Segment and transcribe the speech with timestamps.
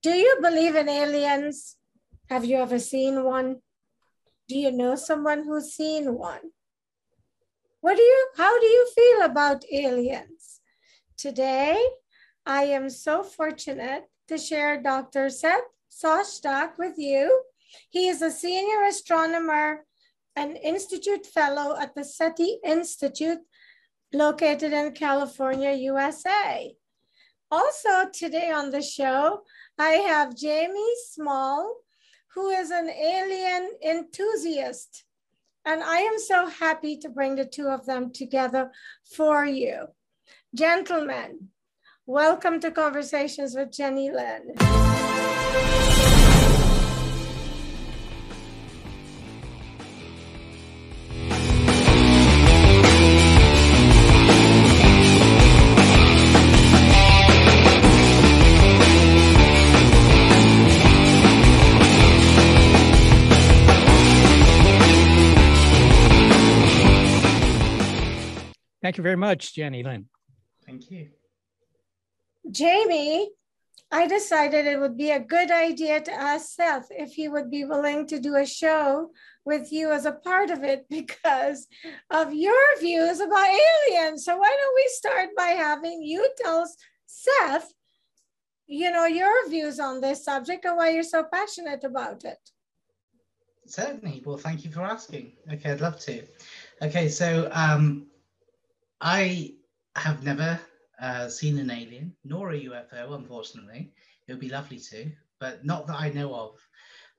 [0.00, 1.76] Do you believe in aliens?
[2.28, 3.56] Have you ever seen one?
[4.46, 6.52] Do you know someone who's seen one?
[7.80, 10.60] What do you how do you feel about aliens?
[11.16, 11.84] Today,
[12.46, 15.30] I am so fortunate to share Dr.
[15.30, 17.42] Seth Shostak with you.
[17.90, 19.84] He is a senior astronomer
[20.36, 23.40] and institute fellow at the SETI Institute
[24.12, 26.76] located in California, USA.
[27.50, 29.40] Also today on the show,
[29.78, 31.76] I have Jamie Smale,
[32.34, 35.04] who is an alien enthusiast.
[35.64, 38.70] And I am so happy to bring the two of them together
[39.16, 39.86] for you.
[40.54, 41.48] Gentlemen,
[42.04, 45.87] welcome to Conversations with Jennylyn.
[68.88, 70.06] Thank you very much, Jennylyn.
[70.64, 71.10] Thank you.
[72.50, 73.28] Jamie,
[73.92, 77.66] I decided it would be a good idea to ask Seth if he would be
[77.66, 79.10] willing to do a show
[79.44, 81.66] with you as a part of it because
[82.08, 83.50] of your views about
[83.90, 84.24] aliens.
[84.24, 86.66] So why don't we start by having you tell
[87.04, 87.70] Seth,
[88.66, 92.38] you know, your views on this subject and why you're so passionate about it.
[93.66, 94.22] Certainly.
[94.24, 95.32] Well, thank you for asking.
[95.52, 96.22] Okay, I'd love to.
[96.80, 98.07] Okay, so um,
[99.00, 99.54] I
[99.96, 100.60] have never
[101.00, 103.92] uh, seen an alien nor a UFO, unfortunately.
[104.26, 106.58] It would be lovely to, but not that I know of.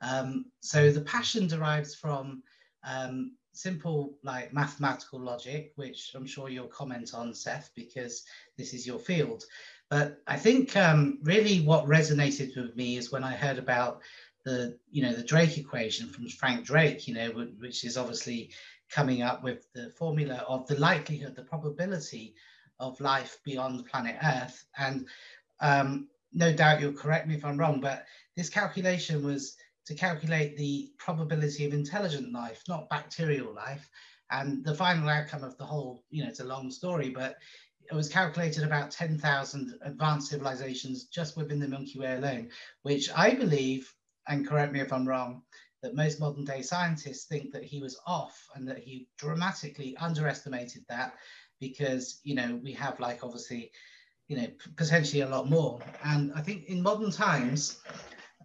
[0.01, 2.43] Um, so the passion derives from
[2.83, 8.23] um, simple like mathematical logic, which I'm sure you'll comment on, Seth, because
[8.57, 9.43] this is your field.
[9.89, 14.01] But I think um, really what resonated with me is when I heard about
[14.45, 18.51] the, you know, the Drake equation from Frank Drake, you know, which is obviously
[18.89, 22.35] coming up with the formula of the likelihood, the probability
[22.79, 24.65] of life beyond planet Earth.
[24.77, 25.07] And
[25.59, 28.05] um, no doubt you'll correct me if I'm wrong, but
[28.35, 33.89] this calculation was to calculate the probability of intelligent life, not bacterial life.
[34.31, 37.37] And the final outcome of the whole, you know, it's a long story, but
[37.91, 42.49] it was calculated about 10,000 advanced civilizations just within the Milky Way alone,
[42.83, 43.91] which I believe,
[44.27, 45.41] and correct me if I'm wrong,
[45.81, 50.83] that most modern day scientists think that he was off and that he dramatically underestimated
[50.89, 51.13] that
[51.59, 53.71] because you know we have like obviously
[54.27, 55.79] you know potentially a lot more.
[56.03, 57.79] And i think in modern times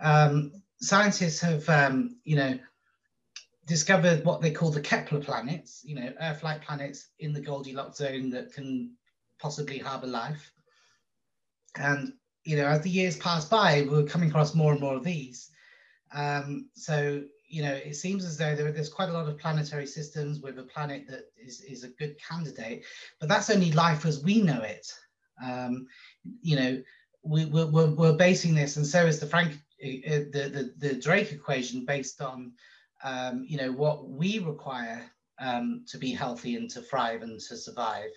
[0.00, 2.58] um, scientists have um, you know
[3.66, 8.30] discovered what they call the kepler planets you know earth-like planets in the goldilocks zone
[8.30, 8.94] that can
[9.40, 10.52] possibly harbor life.
[11.76, 12.12] And
[12.44, 15.50] you know as the years pass by we're coming across more and more of these
[16.14, 17.22] um, so
[17.54, 20.58] you know, it seems as though there, there's quite a lot of planetary systems with
[20.58, 22.84] a planet that is, is a good candidate,
[23.20, 24.92] but that's only life as we know it.
[25.44, 25.86] Um,
[26.42, 26.82] you know,
[27.22, 31.32] we, we're, we're, basing this, and so is the Frank, uh, the, the, the Drake
[31.32, 32.52] equation based on,
[33.04, 35.02] um, you know, what we require
[35.38, 38.10] um, to be healthy and to thrive and to survive.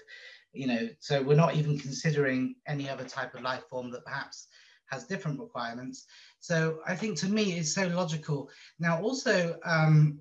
[0.53, 4.47] You know, so we're not even considering any other type of life form that perhaps
[4.90, 6.06] has different requirements.
[6.39, 8.49] So I think to me it's so logical.
[8.79, 10.19] Now also um,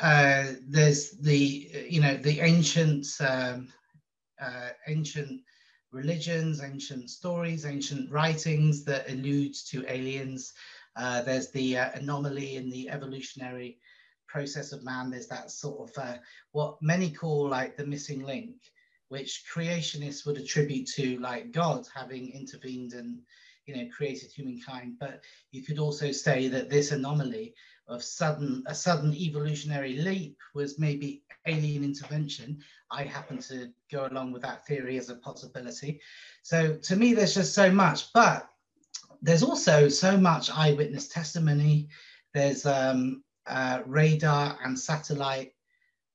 [0.00, 3.68] uh, there's the you know the ancient um,
[4.40, 5.40] uh, ancient
[5.90, 10.52] religions, ancient stories, ancient writings that allude to aliens.
[10.96, 13.78] Uh, there's the uh, anomaly in the evolutionary
[14.26, 15.10] process of man.
[15.10, 16.18] There's that sort of uh,
[16.52, 18.56] what many call like the missing link,
[19.08, 23.20] which creationists would attribute to like God having intervened and
[23.68, 24.96] you know, created humankind.
[24.98, 27.54] But you could also say that this anomaly
[27.86, 32.58] of sudden a sudden evolutionary leap was maybe alien intervention.
[32.90, 36.00] I happen to go along with that theory as a possibility.
[36.42, 38.48] So to me, there's just so much, but
[39.22, 41.88] there's also so much eyewitness testimony.
[42.34, 45.52] There's um, uh, radar and satellite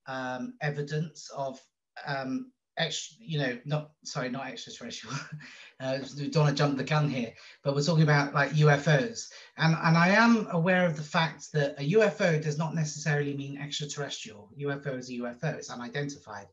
[0.07, 1.59] um, evidence of
[2.05, 5.15] um, extra, you know, not sorry, not extraterrestrial.
[5.79, 7.33] uh, don't want to jump the gun here,
[7.63, 11.79] but we're talking about like UFOs, and and I am aware of the fact that
[11.79, 14.49] a UFO does not necessarily mean extraterrestrial.
[14.59, 16.47] UFO is a UFO; it's unidentified.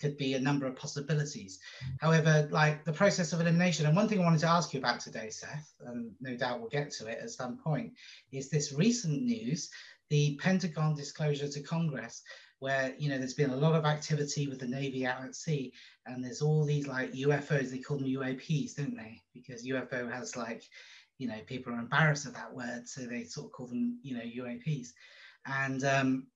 [0.00, 1.58] Could be a number of possibilities.
[2.00, 5.00] However, like the process of elimination, and one thing I wanted to ask you about
[5.00, 7.94] today, Seth, and no doubt we'll get to it at some point,
[8.30, 9.70] is this recent news,
[10.10, 12.22] the Pentagon disclosure to Congress
[12.58, 15.72] where you know there's been a lot of activity with the navy out at sea
[16.06, 20.36] and there's all these like ufos they call them uaps don't they because ufo has
[20.36, 20.62] like
[21.18, 24.14] you know, people are embarrassed of that word, so they sort of call them, you
[24.14, 24.88] know, UAPs.
[25.46, 26.26] And um,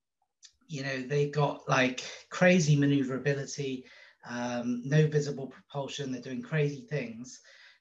[0.69, 3.85] you know, they've got like crazy maneuverability,
[4.29, 6.13] um, no visible propulsion.
[6.13, 7.41] They're doing crazy things,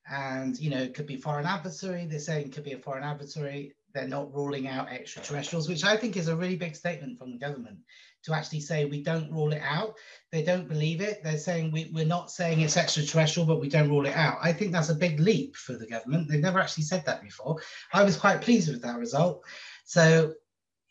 [0.10, 2.06] and you know, it could be foreign adversary.
[2.06, 3.76] They're saying it could be a foreign adversary.
[3.94, 7.38] They're not ruling out extraterrestrials, which I think is a really big statement from the
[7.38, 7.80] government
[8.24, 9.96] to actually say we don't rule it out.
[10.32, 11.24] They don't believe it.
[11.24, 14.38] They're saying we, we're not saying it's extraterrestrial, but we don't rule it out.
[14.42, 16.28] I think that's a big leap for the government.
[16.30, 17.62] They've never actually said that before.
[17.94, 19.44] I was quite pleased with that result.
[19.86, 20.34] So,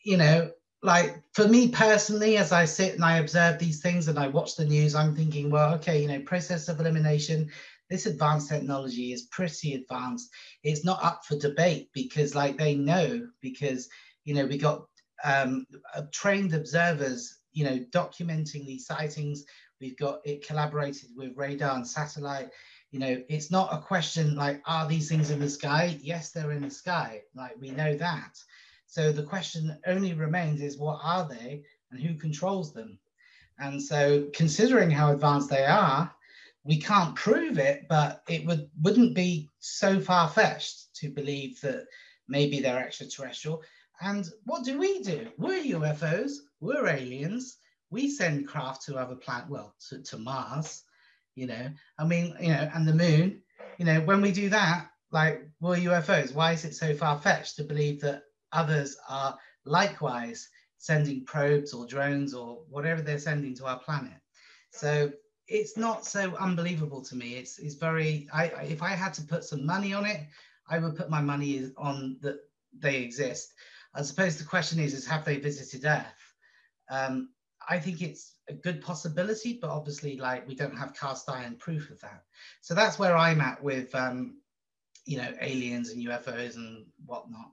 [0.05, 0.51] you know,
[0.83, 4.57] like for me personally, as I sit and I observe these things and I watch
[4.57, 7.51] the news, I'm thinking, well, okay, you know, process of elimination,
[7.91, 10.31] this advanced technology is pretty advanced.
[10.63, 13.89] It's not up for debate because, like, they know because
[14.25, 14.87] you know we got
[15.25, 19.45] um, uh, trained observers, you know, documenting these sightings.
[19.81, 22.51] We've got it collaborated with radar and satellite.
[22.91, 25.99] You know, it's not a question like, are these things in the sky?
[26.01, 27.23] Yes, they're in the sky.
[27.35, 28.39] Like we know that.
[28.87, 32.99] So the question only remains is what are they and who controls them?
[33.59, 36.11] And so considering how advanced they are,
[36.69, 41.87] we can't prove it, but it would wouldn't be so far fetched to believe that
[42.29, 43.63] maybe they're extraterrestrial.
[44.03, 45.29] And what do we do?
[45.39, 47.57] We're UFOs, we're aliens.
[47.91, 50.85] We send craft to other planets, well, to, to Mars,
[51.35, 51.71] you know.
[51.99, 53.41] I mean, you know, and the moon,
[53.79, 56.35] you know, when we do that, like we're UFOs.
[56.35, 61.87] Why is it so far fetched to believe that others are likewise sending probes or
[61.87, 64.21] drones or whatever they're sending to our planet?
[64.71, 65.11] So
[65.49, 67.35] it's not so unbelievable to me.
[67.35, 68.29] It's it's very.
[68.33, 70.21] I if I had to put some money on it,
[70.69, 72.41] I would put my money on that
[72.79, 73.55] they exist.
[73.95, 76.35] I suppose the question is, is have they visited Earth?
[76.91, 77.31] Um,
[77.69, 81.91] I think it's a good possibility, but obviously, like we don't have cast iron proof
[81.91, 82.23] of that.
[82.61, 84.41] So that's where I'm at with, um,
[85.07, 87.51] you know, aliens and UFOs and whatnot.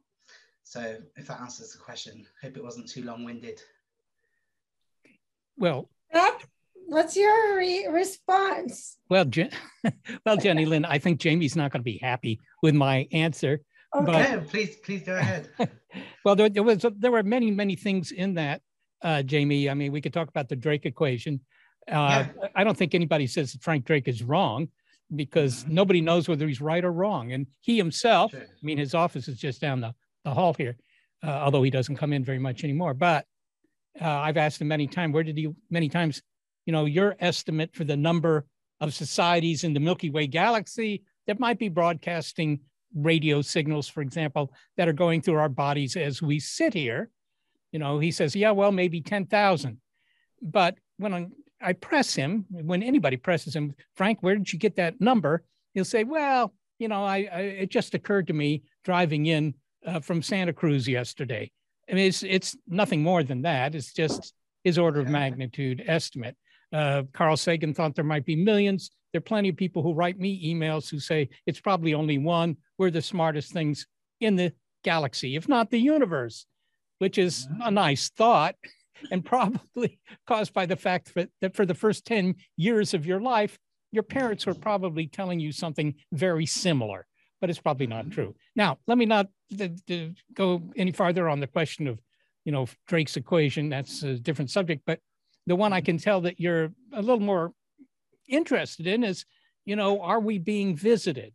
[0.64, 3.62] So if that answers the question, hope it wasn't too long-winded.
[5.58, 5.90] Well,
[6.88, 8.98] what's your re- response?
[9.10, 9.50] Well, Je-
[10.26, 13.62] well, Jennylyn, I think Jamie's not going to be happy with my answer.
[13.96, 15.50] Okay, but, please, please go ahead.
[16.26, 18.62] well, there, there, was there were many many things in that,
[19.02, 19.70] uh, Jamie.
[19.70, 21.42] I mean, we could talk about the Drake equation.
[21.90, 22.48] Uh, yeah.
[22.56, 24.70] I don't think anybody says that Frank Drake is wrong
[25.16, 25.76] because mm-hmm.
[25.76, 27.32] nobody knows whether he's right or wrong.
[27.32, 28.42] And he himself, sure.
[28.42, 29.94] I mean, his office is just down the,
[30.24, 30.78] the hall here,
[31.24, 32.94] uh, although he doesn't come in very much anymore.
[32.94, 33.26] But
[34.02, 36.22] uh, I've asked him many times, where did he, many times,
[36.66, 38.46] you know, your estimate for the number
[38.82, 42.60] of societies in the Milky Way galaxy that might be broadcasting
[42.96, 47.10] radio signals, for example, that are going through our bodies as we sit here.
[47.72, 49.78] You know, he says, yeah, well, maybe 10,000.
[50.42, 51.32] But when
[51.62, 55.44] I, press him, when anybody presses him, Frank, where did you get that number?
[55.74, 60.00] He'll say, well, you know, I, I it just occurred to me driving in uh,
[60.00, 61.52] from Santa Cruz yesterday.
[61.90, 63.76] I mean, it's, it's nothing more than that.
[63.76, 64.34] It's just
[64.64, 66.36] his order of magnitude estimate.
[66.74, 68.92] Uh, Carl Sagan thought there might be millions.
[69.12, 72.58] There are plenty of people who write me emails who say it's probably only one.
[72.78, 73.88] We're the smartest things
[74.20, 74.54] in the
[74.84, 76.46] galaxy, if not the universe,
[77.00, 78.56] which is a nice thought
[79.12, 83.58] and probably caused by the fact that for the first 10 years of your life,
[83.92, 87.08] your parents were probably telling you something very similar,
[87.40, 88.36] but it's probably not true.
[88.56, 89.28] Now, let me not
[90.34, 92.00] go any farther on the question of,
[92.44, 93.70] you know, Drake's equation.
[93.70, 95.00] That's a different subject, but
[95.46, 97.54] the one I can tell that you're a little more
[98.28, 99.26] interested in is,
[99.66, 101.34] you know, are we being visited?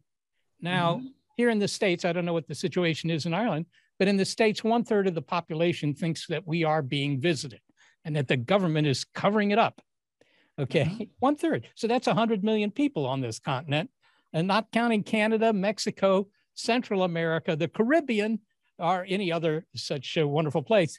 [0.60, 1.06] Now, mm-hmm.
[1.36, 3.66] here in the States, I don't know what the situation is in Ireland,
[3.98, 7.60] but in the States, one third of the population thinks that we are being visited
[8.04, 9.80] and that the government is covering it up.
[10.58, 11.04] Okay, mm-hmm.
[11.18, 11.68] one third.
[11.74, 13.90] So that's 100 million people on this continent,
[14.32, 18.40] and not counting Canada, Mexico, Central America, the Caribbean,
[18.78, 20.98] or any other such uh, wonderful place.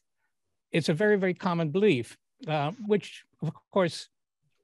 [0.72, 4.08] It's a very, very common belief, uh, which, of course,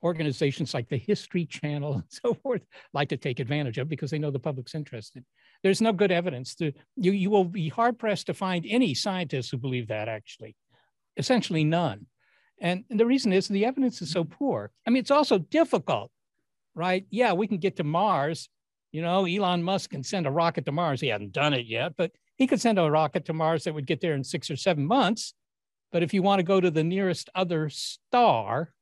[0.03, 2.61] organizations like the History Channel and so forth
[2.93, 5.23] like to take advantage of because they know the public's interested.
[5.63, 6.55] There's no good evidence.
[6.55, 10.55] To, you, you will be hard pressed to find any scientists who believe that, actually.
[11.17, 12.05] Essentially, none.
[12.59, 14.71] And, and the reason is the evidence is so poor.
[14.85, 16.11] I mean, it's also difficult,
[16.75, 17.05] right?
[17.09, 18.49] Yeah, we can get to Mars.
[18.91, 21.01] You know, Elon Musk can send a rocket to Mars.
[21.01, 23.87] He hasn't done it yet, but he could send a rocket to Mars that would
[23.87, 25.33] get there in six or seven months.
[25.91, 28.73] But if you want to go to the nearest other star,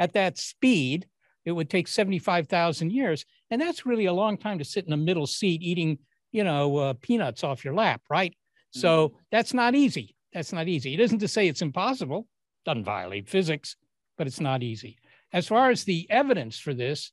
[0.00, 1.06] at that speed,
[1.44, 3.24] it would take 75,000 years.
[3.50, 5.98] And that's really a long time to sit in a middle seat eating,
[6.32, 8.32] you know, uh, peanuts off your lap, right?
[8.32, 8.80] Mm-hmm.
[8.80, 10.16] So that's not easy.
[10.32, 10.94] That's not easy.
[10.94, 12.26] It isn't to say it's impossible,
[12.64, 13.76] doesn't violate physics,
[14.16, 14.98] but it's not easy.
[15.32, 17.12] As far as the evidence for this,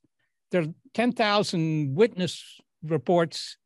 [0.52, 3.58] there are 10,000 witness reports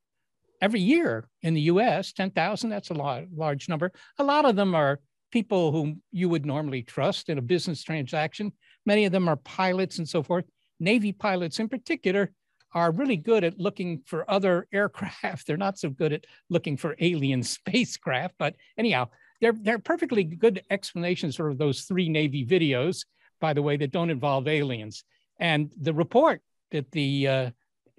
[0.62, 3.92] every year in the US, 10,000, that's a lot, large number.
[4.18, 5.00] A lot of them are
[5.32, 8.52] people whom you would normally trust in a business transaction.
[8.86, 10.46] Many of them are pilots and so forth.
[10.80, 12.32] Navy pilots in particular
[12.74, 15.48] are really good at looking for other aircraft.
[15.48, 19.10] They're not so good at looking for alien spacecraft, but anyhow,
[19.40, 23.06] they're, they're perfectly good explanations for those three Navy videos,
[23.40, 25.04] by the way, that don't involve aliens.
[25.40, 27.50] And the report that the, uh,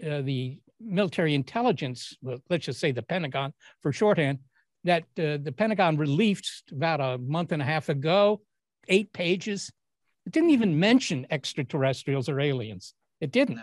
[0.07, 4.39] uh, the military intelligence, well, let's just say the Pentagon for shorthand,
[4.85, 8.41] that uh, the Pentagon released about a month and a half ago,
[8.89, 9.71] eight pages.
[10.27, 12.95] It didn't even mention extraterrestrials or aliens.
[13.21, 13.61] It didn't.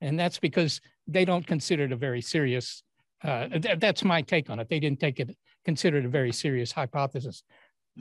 [0.00, 2.82] And that's because they don't consider it a very serious,
[3.22, 4.68] uh, th- that's my take on it.
[4.68, 7.42] They didn't take it, consider it a very serious hypothesis.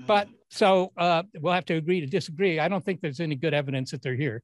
[0.08, 0.34] But mm.
[0.50, 2.60] so uh, we'll have to agree to disagree.
[2.60, 4.42] I don't think there's any good evidence that they're here.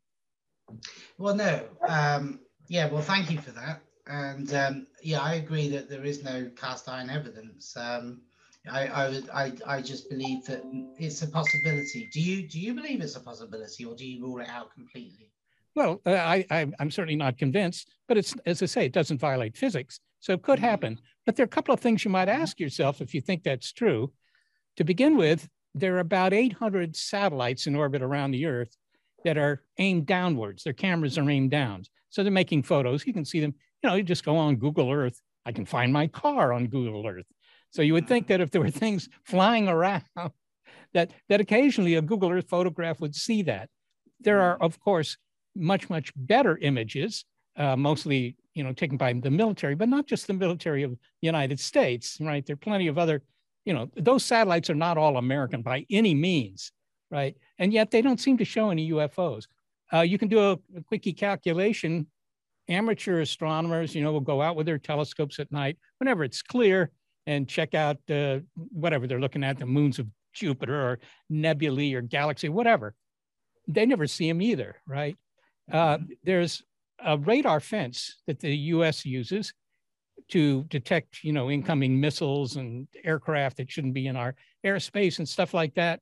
[1.17, 1.63] Well, no.
[1.87, 3.81] Um, yeah, well, thank you for that.
[4.09, 7.75] And um, yeah, I agree that there is no cast iron evidence.
[7.75, 8.21] Um,
[8.71, 10.63] I, I, would, I, I just believe that
[10.97, 12.09] it's a possibility.
[12.11, 15.31] Do you, do you believe it's a possibility, or do you rule it out completely?
[15.75, 19.19] Well, uh, I, I, am certainly not convinced, but it's as I say, it doesn't
[19.19, 20.65] violate physics, so it could mm-hmm.
[20.65, 20.99] happen.
[21.25, 23.71] But there are a couple of things you might ask yourself if you think that's
[23.71, 24.11] true.
[24.77, 28.75] To begin with, there are about 800 satellites in orbit around the Earth
[29.23, 30.63] that are aimed downwards.
[30.63, 33.05] Their cameras are aimed down, so they're making photos.
[33.05, 35.21] You can see them you know, you just go on Google Earth.
[35.45, 37.25] I can find my car on Google Earth.
[37.71, 40.03] So you would think that if there were things flying around,
[40.93, 43.69] that that occasionally a Google Earth photograph would see that.
[44.19, 45.17] There are, of course,
[45.55, 50.27] much much better images, uh, mostly you know taken by the military, but not just
[50.27, 52.45] the military of the United States, right?
[52.45, 53.21] There are plenty of other,
[53.65, 56.71] you know, those satellites are not all American by any means,
[57.11, 57.35] right?
[57.59, 59.45] And yet they don't seem to show any UFOs.
[59.93, 62.07] Uh, you can do a, a quickie calculation
[62.69, 66.91] amateur astronomers, you know, will go out with their telescopes at night whenever it's clear
[67.25, 72.01] and check out uh, whatever they're looking at, the moons of Jupiter or nebulae or
[72.01, 72.93] galaxy, whatever.
[73.67, 75.17] They never see them either, right?
[75.71, 76.05] Uh, mm-hmm.
[76.23, 76.63] there's
[77.03, 79.05] a radar fence that the U.S.
[79.05, 79.53] uses
[80.29, 85.27] to detect, you know, incoming missiles and aircraft that shouldn't be in our airspace and
[85.27, 85.99] stuff like that.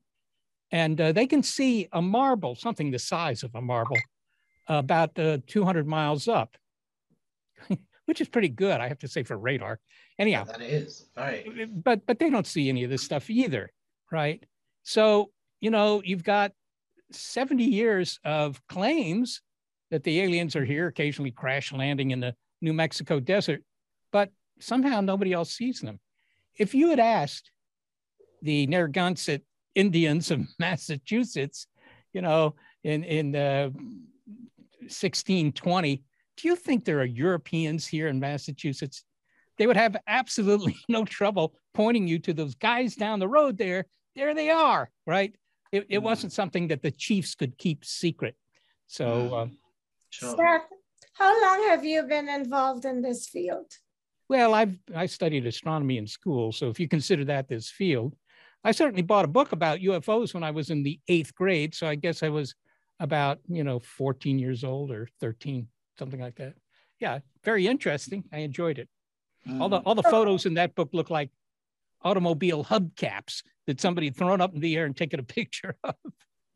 [0.71, 3.97] And uh, they can see a marble, something the size of a marble,
[4.67, 6.57] about uh, 200 miles up,
[8.05, 9.79] which is pretty good, I have to say, for radar.
[10.17, 11.45] Anyhow, yeah, that is right.
[11.83, 13.71] But but they don't see any of this stuff either,
[14.11, 14.43] right?
[14.83, 16.51] So you know you've got
[17.11, 19.41] 70 years of claims
[19.91, 23.61] that the aliens are here, occasionally crash landing in the New Mexico desert,
[24.11, 25.99] but somehow nobody else sees them.
[26.57, 27.51] If you had asked
[28.41, 29.43] the Narragansett
[29.75, 31.67] Indians of Massachusetts,
[32.13, 33.69] you know, in in uh,
[34.85, 36.03] 1620,
[36.37, 39.03] do you think there are Europeans here in Massachusetts?
[39.57, 43.85] They would have absolutely no trouble pointing you to those guys down the road there.
[44.15, 45.35] There they are, right?
[45.71, 46.03] It, it mm.
[46.03, 48.35] wasn't something that the chiefs could keep secret.
[48.87, 49.57] So, um,
[50.09, 50.35] sure.
[50.37, 50.67] Seth,
[51.13, 53.71] how long have you been involved in this field?
[54.27, 58.15] Well, I've I studied astronomy in school, so if you consider that this field,
[58.63, 61.75] I certainly bought a book about UFOs when I was in the eighth grade.
[61.75, 62.55] So I guess I was
[62.99, 66.53] about you know 14 years old or 13 something like that
[66.99, 68.87] yeah very interesting i enjoyed it
[69.47, 69.59] mm.
[69.59, 71.29] all the all the photos in that book look like
[72.03, 75.95] automobile hubcaps that somebody had thrown up in the air and taken a picture of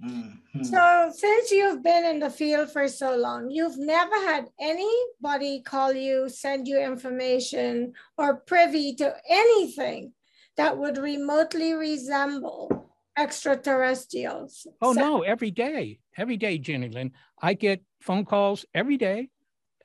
[0.03, 0.63] mm-hmm.
[0.63, 5.91] so since you've been in the field for so long you've never had anybody call
[5.91, 10.13] you send you information or privy to anything
[10.55, 12.88] that would remotely resemble
[13.19, 14.65] extraterrestrials.
[14.81, 17.11] Oh so- no, every day, every day, Jennylyn.
[17.41, 19.29] I get phone calls every day,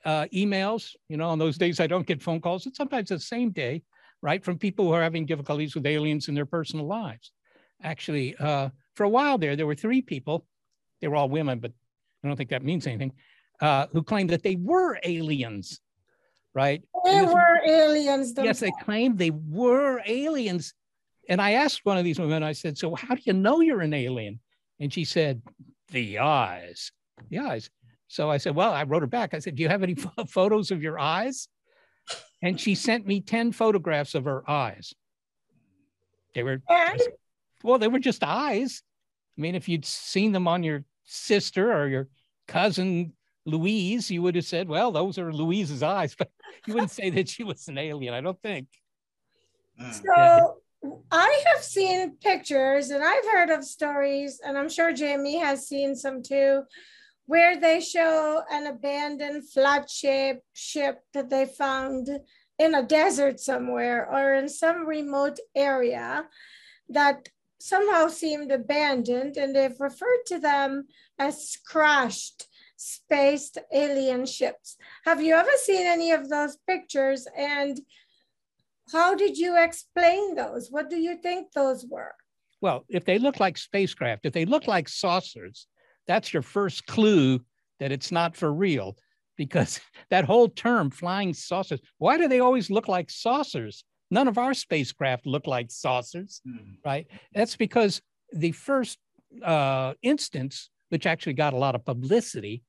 [0.05, 0.95] uh, emails.
[1.09, 3.83] You know, on those days I don't get phone calls, and sometimes the same day,
[4.21, 7.31] right, from people who are having difficulties with aliens in their personal lives.
[7.83, 10.45] Actually, uh, for a while there, there were three people.
[11.01, 11.71] They were all women, but
[12.23, 13.11] I don't think that means anything.
[13.61, 15.79] Uh, who claimed that they were aliens,
[16.53, 16.81] right?
[17.05, 18.33] They were aliens.
[18.33, 18.45] Themselves.
[18.47, 20.73] Yes, they claimed they were aliens
[21.29, 23.81] and I asked one of these women, I said, So how do you know you're
[23.81, 24.39] an alien?
[24.79, 25.41] And she said,
[25.91, 26.91] The eyes,
[27.29, 27.69] the eyes.
[28.07, 29.33] So I said, Well, I wrote her back.
[29.33, 29.95] I said, Do you have any
[30.27, 31.47] photos of your eyes?
[32.41, 34.93] And she sent me 10 photographs of her eyes.
[36.35, 36.61] They were,
[36.97, 37.09] just,
[37.63, 38.83] well, they were just eyes.
[39.37, 42.07] I mean, if you'd seen them on your sister or your
[42.47, 43.13] cousin
[43.45, 46.29] Louise, you would have said, Well, those are Louise's eyes, but
[46.67, 48.67] you wouldn't say that she was an alien, I don't think.
[49.77, 49.91] Hmm.
[49.91, 50.61] So,
[51.11, 55.95] I have seen pictures and I've heard of stories, and I'm sure Jamie has seen
[55.95, 56.63] some too,
[57.25, 62.09] where they show an abandoned flat shaped ship that they found
[62.59, 66.25] in a desert somewhere or in some remote area
[66.89, 70.87] that somehow seemed abandoned, and they've referred to them
[71.17, 74.77] as crashed spaced alien ships.
[75.05, 77.27] Have you ever seen any of those pictures?
[77.37, 77.79] And
[78.91, 80.69] how did you explain those?
[80.69, 82.13] What do you think those were?
[82.61, 85.67] Well, if they look like spacecraft, if they look like saucers,
[86.07, 87.39] that's your first clue
[87.79, 88.95] that it's not for real
[89.37, 94.37] because that whole term flying saucers why do they always look like saucers none of
[94.37, 96.75] our spacecraft look like saucers mm.
[96.85, 98.01] right that's because
[98.33, 98.97] the first
[99.43, 102.63] uh, instance which actually got a lot of publicity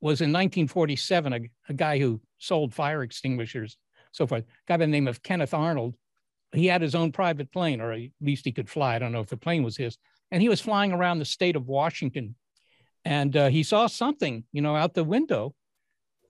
[0.00, 3.76] was in 1947 a, a guy who sold fire extinguishers
[4.14, 5.94] so forth a guy by the name of kenneth arnold
[6.52, 9.20] he had his own private plane or at least he could fly i don't know
[9.20, 9.98] if the plane was his
[10.30, 12.34] and he was flying around the state of washington
[13.04, 15.54] and uh, he saw something, you know, out the window,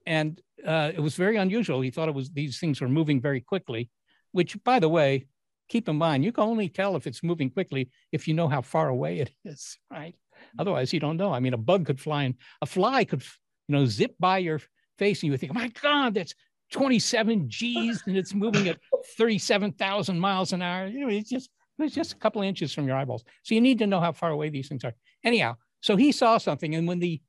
[0.05, 1.81] and uh, it was very unusual.
[1.81, 3.89] He thought it was these things were moving very quickly,
[4.33, 5.27] which, by the way,
[5.69, 8.61] keep in mind, you can only tell if it's moving quickly if you know how
[8.61, 10.15] far away it is, right?
[10.59, 11.33] Otherwise, you don't know.
[11.33, 13.23] I mean, a bug could fly and a fly could,
[13.67, 14.59] you know, zip by your
[14.97, 16.35] face, and you would think, oh my God, that's
[16.71, 18.79] 27 G's, and it's moving at
[19.17, 20.87] 37,000 miles an hour.
[20.87, 23.23] You know, it's just it's just a couple of inches from your eyeballs.
[23.43, 24.93] So you need to know how far away these things are.
[25.23, 27.21] Anyhow, so he saw something, and when the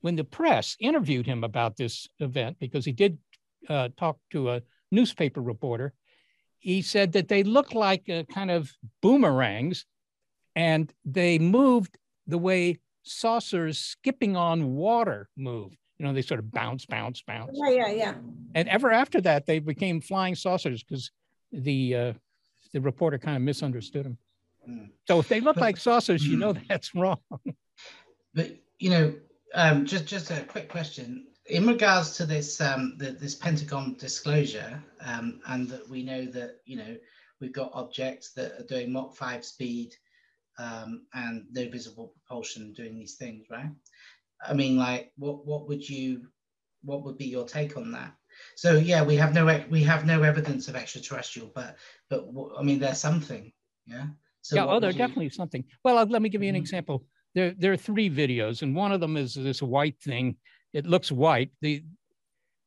[0.00, 3.18] when the press interviewed him about this event, because he did
[3.68, 4.62] uh, talk to a
[4.92, 5.92] newspaper reporter,
[6.58, 8.70] he said that they looked like a kind of
[9.02, 9.86] boomerangs,
[10.54, 15.72] and they moved the way saucers skipping on water move.
[15.98, 17.52] You know, they sort of bounce, bounce, bounce.
[17.54, 18.14] Yeah, yeah, yeah.
[18.54, 21.10] And ever after that, they became flying saucers because
[21.52, 22.12] the uh,
[22.72, 24.18] the reporter kind of misunderstood him.
[25.06, 26.62] So if they look like saucers, you know hmm.
[26.68, 27.18] that's wrong.
[28.34, 29.14] But you know,
[29.54, 34.82] um, just just a quick question in regards to this um, the, this Pentagon disclosure,
[35.00, 36.96] um, and that we know that you know
[37.40, 39.94] we've got objects that are doing Mach five speed
[40.58, 43.70] um, and no visible propulsion doing these things, right?
[44.44, 46.28] I mean, like, what what would you
[46.84, 48.14] what would be your take on that?
[48.56, 51.76] So yeah, we have no we have no evidence of extraterrestrial, but
[52.10, 52.26] but
[52.58, 53.52] I mean, there's something,
[53.86, 54.06] yeah.
[54.42, 54.98] So yeah, oh, there's you...
[54.98, 55.64] definitely something.
[55.84, 56.60] Well, let me give you an mm-hmm.
[56.60, 57.04] example.
[57.34, 60.36] There, there are three videos, and one of them is this white thing.
[60.72, 61.50] It looks white.
[61.60, 61.82] The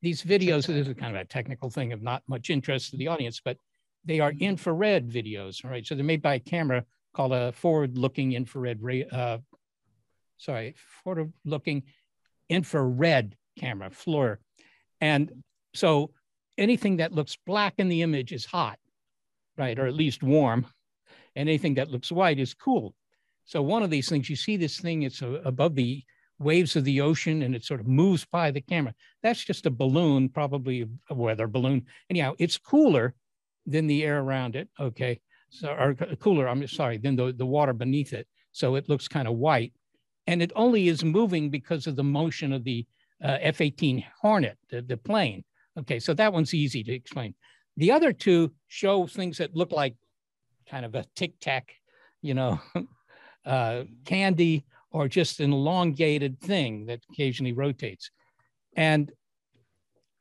[0.01, 3.07] these videos, this is kind of a technical thing of not much interest to the
[3.07, 3.57] audience, but
[4.05, 4.43] they are mm-hmm.
[4.43, 5.85] infrared videos, right?
[5.85, 9.05] So they're made by a camera called a forward-looking infrared ray.
[9.05, 9.39] Uh,
[10.39, 10.73] sorry,
[11.03, 11.83] forward-looking
[12.49, 14.37] infrared camera, FLIR,
[14.99, 15.31] and
[15.75, 16.11] so
[16.57, 18.79] anything that looks black in the image is hot,
[19.57, 20.65] right, or at least warm
[21.35, 22.93] and anything that looks white is cool.
[23.45, 26.03] So one of these things, you see this thing, it's uh, above the
[26.37, 28.93] waves of the ocean and it sort of moves by the camera.
[29.23, 31.85] That's just a balloon, probably a weather balloon.
[32.09, 33.13] Anyhow, it's cooler
[33.65, 34.69] than the air around it.
[34.79, 35.19] Okay.
[35.49, 38.27] So, or uh, cooler, I'm sorry, than the, the water beneath it.
[38.51, 39.73] So it looks kind of white.
[40.29, 42.85] And it only is moving because of the motion of the
[43.23, 45.43] uh, F 18 Hornet, the, the plane.
[45.79, 45.99] Okay.
[45.99, 47.33] So that one's easy to explain.
[47.77, 49.95] The other two show things that look like
[50.69, 51.73] kind of a tic tac,
[52.21, 52.61] you know,
[53.45, 58.11] uh, candy or just an elongated thing that occasionally rotates.
[58.75, 59.11] And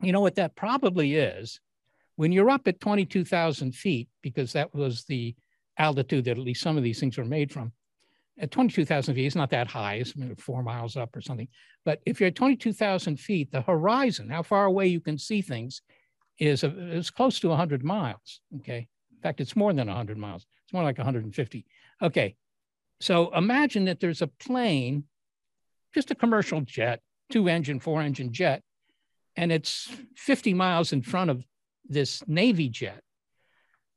[0.01, 1.61] you know what that probably is?
[2.17, 5.37] When you're up at 22,000 feet, because that was the
[5.77, 7.73] altitude that at least some of these things were made from,
[8.41, 11.49] at 22,000 feet, it's not that high, it's four miles up or something.
[11.85, 15.83] But if you're at 22,000 feet, the horizon, how far away you can see things,
[16.39, 18.41] is, a, is close to 100 miles.
[18.59, 18.89] Okay.
[19.11, 20.47] In fact, it's more than 100 miles.
[20.65, 21.67] It's more like 150.
[22.01, 22.37] Okay.
[23.01, 25.05] So imagine that there's a plane,
[25.95, 28.63] just a commercial jet, two engine, four engine jet,
[29.37, 31.45] and it's 50 miles in front of
[31.89, 33.03] this Navy jet.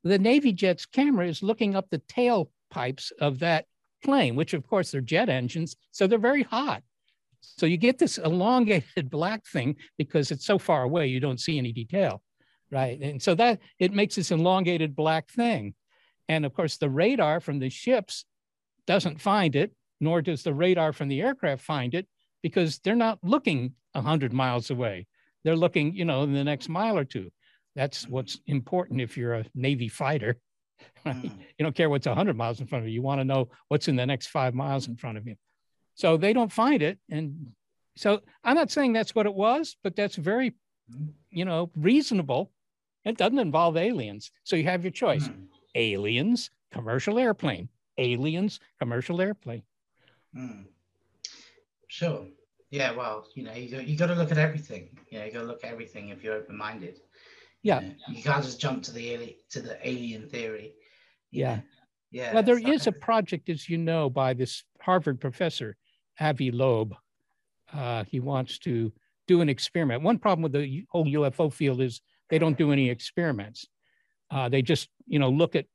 [0.04, 3.66] The Navy jet's camera is looking up the tailpipes of that
[4.04, 6.84] plane, which of course they're jet engines, so they're very hot.
[7.42, 11.58] So you get this elongated black thing because it's so far away, you don't see
[11.58, 12.22] any detail
[12.72, 13.00] right?
[13.02, 15.76] And so that it makes this elongated black thing.
[16.28, 18.26] And of course, the radar from the ships
[18.88, 22.08] doesn't find it, nor does the radar from the aircraft find it
[22.42, 25.08] because they're not looking 100 miles away.
[25.44, 27.30] They're looking, you know, in the next mile or two.
[27.76, 30.38] That's what's important if you're a Navy fighter.
[31.06, 31.16] Right?
[31.32, 31.32] Mm.
[31.58, 32.94] You don't care what's 100 miles in front of you.
[32.94, 35.36] You want to know what's in the next five miles in front of you.
[35.96, 37.00] So they don't find it.
[37.10, 37.54] And
[37.96, 40.54] so I'm not saying that's what it was, but that's very,
[41.32, 42.52] you know, reasonable
[43.04, 44.32] it doesn't involve aliens.
[44.44, 45.48] So you have your choice mm.
[45.76, 49.64] aliens, commercial airplane, aliens, commercial airplane.
[50.36, 50.66] Mm.
[51.88, 52.26] Sure.
[52.70, 54.98] Yeah, well, you know, you got, you got to look at everything.
[55.10, 57.02] You know, you got to look at everything if you're open minded.
[57.64, 57.82] Yeah.
[58.08, 60.74] You, can't just jump to the alien to the alien theory.
[61.30, 61.62] Yeah.
[62.12, 62.34] Yeah.
[62.34, 65.78] Well, there is a project, as you know, by this Harvard professor,
[66.20, 66.96] Avi Loeb.
[67.74, 68.92] Uh, he wants to
[69.28, 70.04] do an experiment.
[70.04, 73.66] One problem with the whole UFO field is they don't do any experiments.
[74.30, 75.66] Uh, they just, you know, look at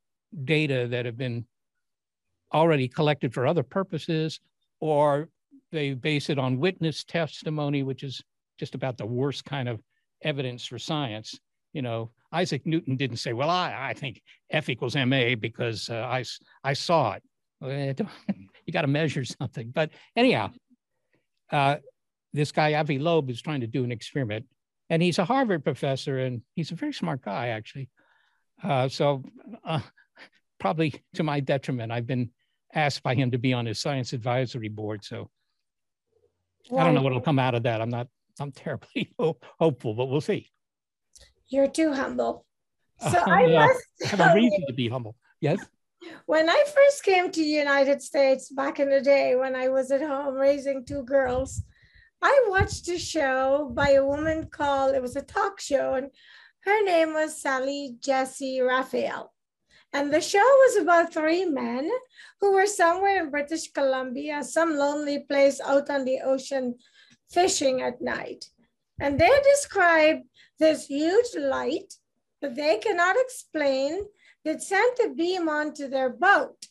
[0.43, 1.45] data that have been
[2.53, 4.39] already collected for other purposes,
[4.79, 5.29] or
[5.71, 8.21] they base it on witness testimony, which is
[8.59, 9.81] just about the worst kind of
[10.21, 11.39] evidence for science.
[11.73, 16.07] You know, Isaac Newton didn't say, "Well, I, I think F equals ma because uh,
[16.09, 16.23] I
[16.63, 17.23] I saw it."
[18.65, 19.71] you got to measure something.
[19.73, 20.51] But anyhow,
[21.51, 21.77] uh,
[22.33, 24.45] this guy Avi Loeb is trying to do an experiment,
[24.89, 27.89] and he's a Harvard professor, and he's a very smart guy actually.
[28.63, 29.23] Uh, so
[29.63, 29.79] uh,
[30.59, 32.31] probably to my detriment, I've been
[32.73, 35.03] asked by him to be on his science advisory board.
[35.03, 35.29] So
[36.75, 37.81] I don't know what'll come out of that.
[37.81, 38.07] I'm not.
[38.39, 39.11] I'm terribly
[39.59, 40.49] hopeful, but we'll see.
[41.49, 42.45] You're too humble.
[42.99, 45.15] So oh, I yeah, must have a reason to be humble.
[45.39, 45.59] Yes.
[46.25, 49.91] When I first came to the United States back in the day, when I was
[49.91, 51.61] at home raising two girls,
[52.23, 54.95] I watched a show by a woman called.
[54.95, 56.09] It was a talk show, and
[56.61, 59.31] her name was Sally Jessy Raphael.
[59.93, 61.89] And the show was about three men
[62.41, 66.75] who were somewhere in British Columbia, some lonely place out on the ocean
[67.31, 68.45] fishing at night.
[68.99, 70.23] And they described
[70.59, 71.93] this huge light
[72.41, 74.05] that they cannot explain
[74.45, 76.67] that sent a beam onto their boat.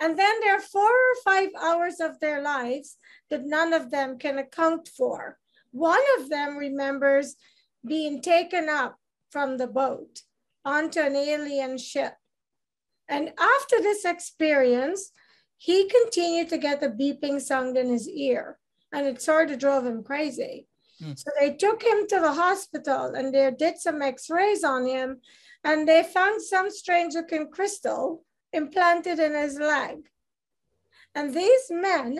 [0.00, 2.96] And then there are four or five hours of their lives
[3.30, 5.38] that none of them can account for.
[5.72, 7.36] One of them remembers
[7.86, 8.96] being taken up
[9.30, 10.22] from the boat
[10.64, 12.14] onto an alien ship.
[13.08, 15.12] And after this experience,
[15.56, 18.58] he continued to get the beeping sound in his ear,
[18.92, 20.68] and it sort of drove him crazy.
[21.02, 21.18] Mm.
[21.18, 25.20] So they took him to the hospital and they did some x rays on him,
[25.64, 30.08] and they found some strange looking crystal implanted in his leg.
[31.14, 32.18] And these men,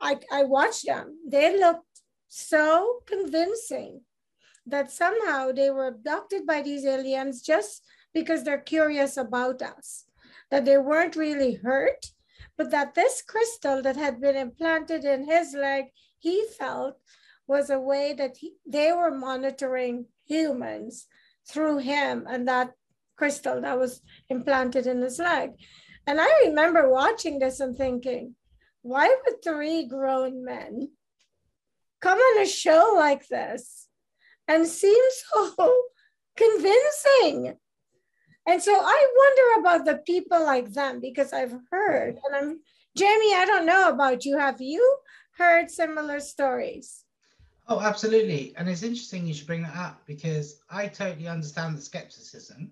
[0.00, 4.02] I, I watched them, they looked so convincing
[4.66, 10.04] that somehow they were abducted by these aliens just because they're curious about us,
[10.50, 12.06] that they weren't really hurt,
[12.56, 15.86] but that this crystal that had been implanted in his leg,
[16.18, 16.96] he felt
[17.46, 21.06] was a way that he, they were monitoring humans
[21.48, 22.72] through him and that
[23.16, 25.50] crystal that was implanted in his leg.
[26.06, 28.34] And I remember watching this and thinking,
[28.82, 30.88] why would three grown men
[32.00, 33.88] come on a show like this
[34.48, 35.54] and seem so
[36.36, 37.56] convincing?
[38.46, 42.60] And so I wonder about the people like them because I've heard, and I'm
[42.96, 44.36] Jamie, I don't know about you.
[44.38, 44.98] Have you
[45.38, 47.01] heard similar stories?
[47.72, 48.52] Oh, absolutely.
[48.58, 52.70] And it's interesting you should bring that up because I totally understand the skepticism.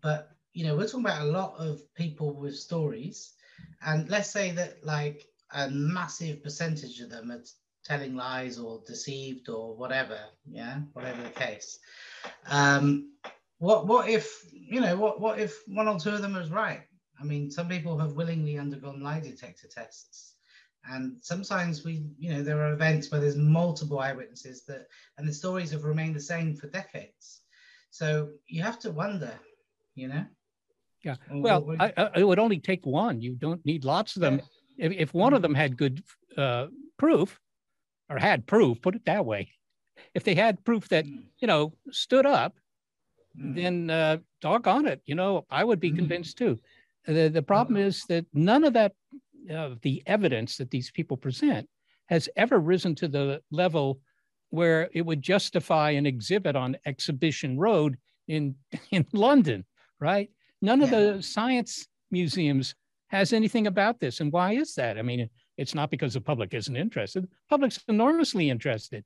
[0.00, 3.34] But, you know, we're talking about a lot of people with stories.
[3.84, 7.42] And let's say that, like, a massive percentage of them are
[7.84, 10.18] telling lies or deceived or whatever.
[10.46, 11.78] Yeah, whatever the case.
[12.48, 13.12] Um,
[13.58, 16.80] what what if you know what what if one or two of them was right?
[17.20, 20.36] I mean, some people have willingly undergone lie detector tests,
[20.88, 24.86] and sometimes we you know there are events where there's multiple eyewitnesses that
[25.18, 27.42] and the stories have remained the same for decades.
[27.90, 29.32] So you have to wonder,
[29.94, 30.24] you know.
[31.02, 31.16] Yeah.
[31.30, 33.20] Well, I, I, it would only take one.
[33.20, 34.40] You don't need lots of them.
[34.76, 34.86] Yeah.
[34.86, 36.02] If, if one of them had good
[36.36, 36.66] uh,
[36.98, 37.40] proof,
[38.08, 39.50] or had proof, put it that way,
[40.14, 41.20] if they had proof that hmm.
[41.38, 42.54] you know stood up,
[43.38, 43.54] mm.
[43.54, 45.96] then uh, doggone it, you know, I would be mm.
[45.96, 46.58] convinced too.
[47.06, 47.86] The, the problem uh-huh.
[47.86, 48.92] is that none of that,
[49.52, 51.68] uh, the evidence that these people present
[52.06, 54.00] has ever risen to the level
[54.50, 57.96] where it would justify an exhibit on Exhibition Road
[58.28, 58.56] in,
[58.90, 59.64] in London,
[60.00, 60.30] right?
[60.60, 62.74] None of the science museums
[63.08, 64.20] has anything about this.
[64.20, 64.98] And why is that?
[64.98, 67.24] I mean, it's not because the public isn't interested.
[67.24, 69.04] The public's enormously interested.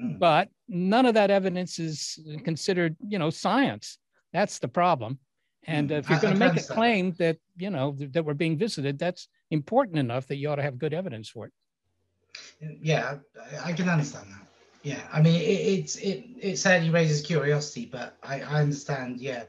[0.00, 0.18] Mm.
[0.18, 3.98] But none of that evidence is considered, you know, science.
[4.32, 5.18] That's the problem.
[5.66, 5.98] And mm.
[5.98, 8.98] if you're going to make a claim that, you know, th- that we're being visited,
[8.98, 11.52] that's important enough that you ought to have good evidence for it.
[12.60, 13.18] Yeah,
[13.62, 14.46] I, I can understand that.
[14.82, 19.20] Yeah, I mean, it, it's it it certainly raises curiosity, but I, I understand.
[19.20, 19.44] Yeah,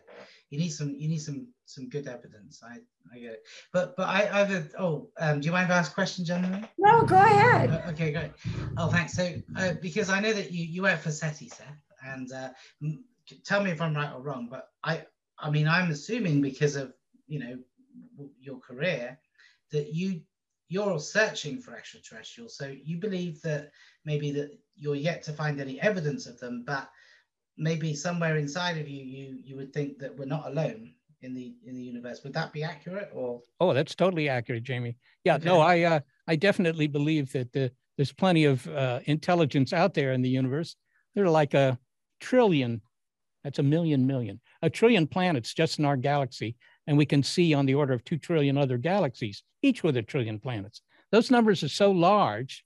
[0.50, 2.62] you need some you need some some good evidence.
[2.63, 2.80] I
[3.13, 3.43] I get it.
[3.71, 6.65] But but I either oh um, do you mind if I ask a question, generally?
[6.78, 7.69] No, go ahead.
[7.69, 8.32] Uh, okay, great.
[8.78, 9.13] Oh, thanks.
[9.13, 11.67] So uh, because I know that you you work for SETI, Seth,
[12.06, 12.50] and uh,
[13.45, 15.06] tell me if I'm right or wrong, but I
[15.41, 16.93] I mean I'm assuming because of
[17.27, 17.58] you know
[18.39, 19.17] your career
[19.71, 20.21] that you
[20.69, 23.71] you're searching for extraterrestrials so you believe that
[24.06, 26.89] maybe that you're yet to find any evidence of them but
[27.58, 31.56] maybe somewhere inside of you, you you would think that we're not alone in the
[31.65, 32.23] in the universe.
[32.23, 33.10] Would that be accurate?
[33.13, 34.97] Or oh, that's totally accurate, Jamie.
[35.23, 35.45] Yeah, okay.
[35.45, 40.13] no, I uh, I definitely believe that the, there's plenty of uh, intelligence out there
[40.13, 40.75] in the universe.
[41.15, 41.77] There are like a
[42.19, 42.82] trillion.
[43.43, 46.56] That's a million million, a trillion planets just in our galaxy,
[46.88, 50.01] and we can see on the order of two trillion other galaxies, each with a
[50.01, 50.82] trillion planets.
[51.12, 52.63] Those numbers are so large,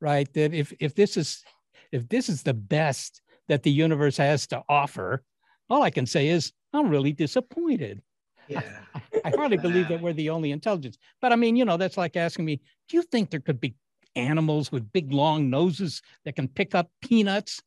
[0.00, 0.32] right?
[0.34, 1.44] That if if this is
[1.92, 5.22] if this is the best that the universe has to offer,
[5.68, 8.02] all I can say is I'm really disappointed.
[8.48, 8.62] Yeah.
[8.94, 10.98] I, I hardly believe that we're the only intelligence.
[11.20, 13.74] But I mean, you know, that's like asking me, do you think there could be
[14.16, 17.60] animals with big long noses that can pick up peanuts?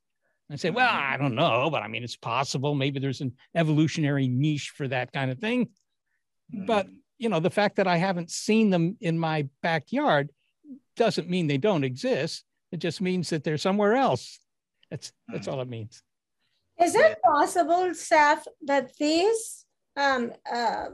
[0.53, 2.75] I say, well, I don't know, but I mean, it's possible.
[2.75, 5.69] Maybe there's an evolutionary niche for that kind of thing.
[6.51, 6.95] But, mm.
[7.17, 10.29] you know, the fact that I haven't seen them in my backyard
[10.95, 12.43] doesn't mean they don't exist.
[12.71, 14.39] It just means that they're somewhere else.
[14.89, 16.03] That's that's all it means.
[16.79, 20.85] Is it possible, Seth, that these um, uh,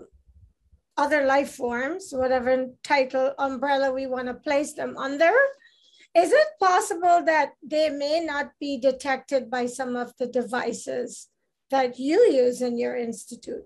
[0.98, 5.32] other life forms, whatever title umbrella we want to place them under,
[6.19, 11.29] is it possible that they may not be detected by some of the devices
[11.71, 13.65] that you use in your institute?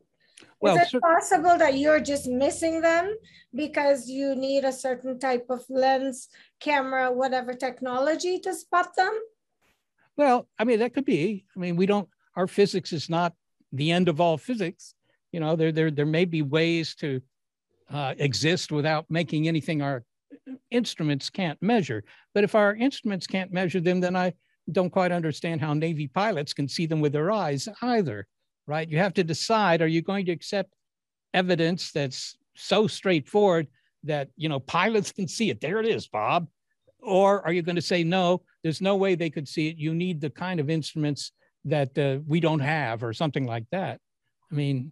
[0.60, 3.16] Well, is it possible that you're just missing them
[3.54, 9.14] because you need a certain type of lens, camera, whatever technology to spot them?
[10.16, 11.46] Well, I mean, that could be.
[11.56, 13.34] I mean, we don't, our physics is not
[13.72, 14.96] the end of all physics.
[15.32, 17.22] You know, there, there, there may be ways to
[17.92, 20.04] uh, exist without making anything our
[20.72, 22.04] instruments can't measure.
[22.34, 24.34] But if our instruments can't measure them, then I
[24.72, 28.28] don't quite understand how Navy pilots can see them with their eyes either,
[28.68, 28.90] right?
[28.90, 30.74] You have to decide, are you going to accept
[31.34, 33.68] evidence that's so straightforward
[34.04, 35.62] that, you know, pilots can see it?
[35.62, 36.48] There it is, Bob.
[37.02, 39.78] Or are you going to say, no, there's no way they could see it.
[39.78, 41.34] You need the kind of instruments
[41.66, 44.00] that uh, we don't have or something like that.
[44.52, 44.92] I mean,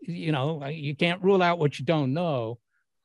[0.00, 2.58] you know, you can't rule out what you don't know,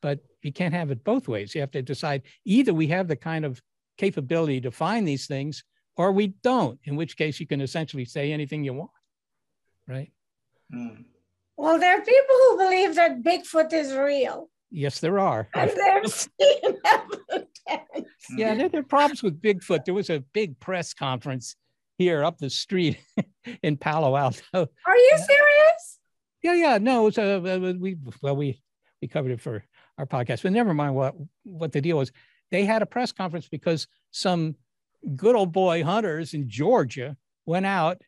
[0.07, 1.53] but you can't have it both ways.
[1.53, 3.61] You have to decide either we have the kind of
[3.97, 5.65] capability to find these things
[5.97, 8.91] or we don't, in which case you can essentially say anything you want,
[9.85, 10.09] right?
[10.73, 11.03] Mm.
[11.57, 14.49] Well, there are people who believe that Bigfoot is real.
[14.71, 15.49] Yes, there are.
[15.53, 17.49] And they've seen evidence.
[18.29, 19.83] Yeah, there, there are problems with Bigfoot.
[19.83, 21.57] There was a big press conference
[21.97, 22.97] here up the street
[23.61, 24.41] in Palo Alto.
[24.53, 25.99] Are you serious?
[26.43, 26.77] Yeah, yeah.
[26.77, 28.61] No, so uh, we well we
[29.01, 29.65] we covered it for
[29.97, 32.11] our podcast, but never mind what what the deal was.
[32.51, 34.55] They had a press conference because some
[35.15, 38.01] good old boy hunters in Georgia went out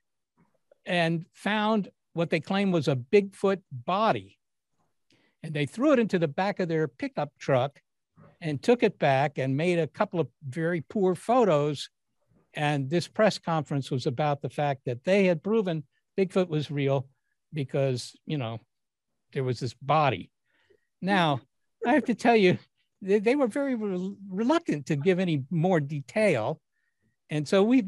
[0.86, 4.40] and found what they claimed was a Bigfoot body
[5.44, 7.82] and they threw it into the back of their pickup truck
[8.42, 11.90] and took it back and made a couple of very poor photos.
[12.54, 15.84] And this press conference was about the fact that they had proven
[16.18, 17.08] Bigfoot was real
[17.54, 18.60] because, you know,
[19.34, 20.32] there was this body.
[21.02, 21.42] Now,
[21.86, 22.58] I have to tell you,
[23.02, 26.60] they, they were very re- reluctant to give any more detail.
[27.30, 27.86] And so we,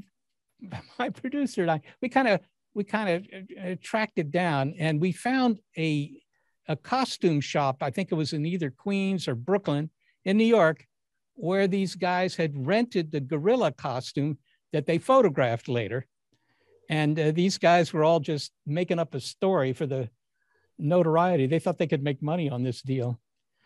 [0.99, 2.39] my producer and I, we kind of,
[2.73, 3.27] we kind of
[3.65, 6.21] uh, tracked it down and we found a
[6.67, 7.77] a costume shop.
[7.81, 9.89] I think it was in either Queens or Brooklyn
[10.23, 10.85] in New York,
[11.33, 14.37] where these guys had rented the gorilla costume
[14.71, 16.05] that they photographed later.
[16.89, 20.09] And uh, these guys were all just making up a story for the
[20.77, 21.47] notoriety.
[21.47, 23.19] They thought they could make money on this deal.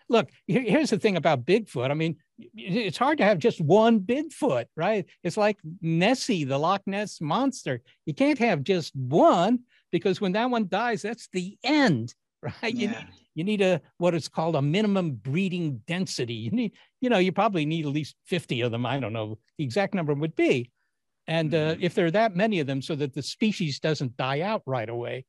[0.07, 1.89] Look, here's the thing about Bigfoot.
[1.89, 2.17] I mean,
[2.55, 5.05] it's hard to have just one Bigfoot, right?
[5.23, 7.81] It's like Nessie, the Loch Ness monster.
[8.05, 9.59] You can't have just one
[9.91, 12.13] because when that one dies, that's the end
[12.61, 12.73] right?
[12.73, 16.35] You need you need a what is called a minimum breeding density.
[16.35, 18.85] You need, you know, you probably need at least 50 of them.
[18.85, 20.71] I don't know the exact number would be.
[21.27, 21.83] And uh, mm-hmm.
[21.83, 24.87] if there are that many of them so that the species doesn't die out right
[24.87, 25.25] away,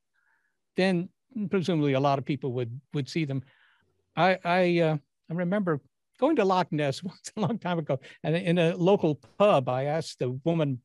[0.76, 1.08] then
[1.50, 3.42] presumably a lot of people would would see them.
[4.16, 4.96] I I, uh,
[5.30, 5.80] I remember
[6.18, 9.84] going to Loch Ness once a long time ago, and in a local pub, I
[9.84, 10.80] asked the woman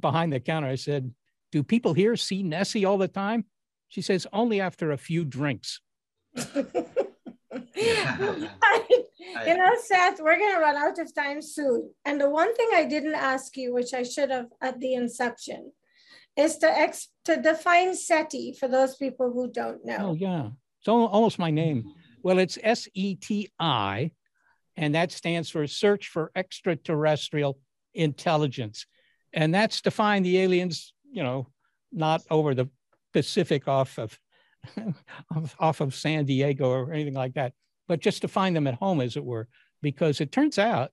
[0.00, 0.68] behind the counter.
[0.68, 1.12] I said,
[1.50, 3.44] "Do people here see Nessie all the time?"
[3.92, 5.82] She says, only after a few drinks.
[6.34, 6.74] you
[9.56, 11.90] know, Seth, we're going to run out of time soon.
[12.06, 15.72] And the one thing I didn't ask you, which I should have at the inception,
[16.38, 19.98] is to ex- to define SETI for those people who don't know.
[20.00, 20.48] Oh, yeah.
[20.80, 21.84] It's almost my name.
[22.22, 24.12] Well, it's S E T I,
[24.76, 27.58] and that stands for Search for Extraterrestrial
[27.94, 28.86] Intelligence.
[29.32, 31.48] And that's to find the aliens, you know,
[31.90, 32.68] not over the
[33.12, 34.18] Pacific off of
[35.58, 37.52] off of San Diego or anything like that,
[37.88, 39.48] but just to find them at home, as it were,
[39.80, 40.90] because it turns out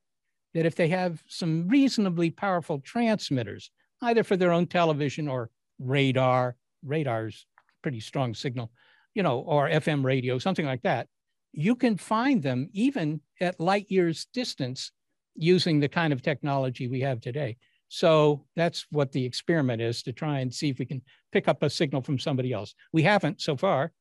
[0.54, 3.70] that if they have some reasonably powerful transmitters,
[4.02, 6.56] either for their own television or radar.
[6.86, 7.46] Radar's
[7.82, 8.72] pretty strong signal,
[9.13, 11.08] you know, or FM radio, something like that.
[11.52, 14.92] You can find them even at light years distance
[15.36, 17.58] using the kind of technology we have today.
[17.88, 21.64] So that's what the experiment is to try and see if we can pick up
[21.64, 22.76] a signal from somebody else.
[22.94, 23.92] We haven't so far.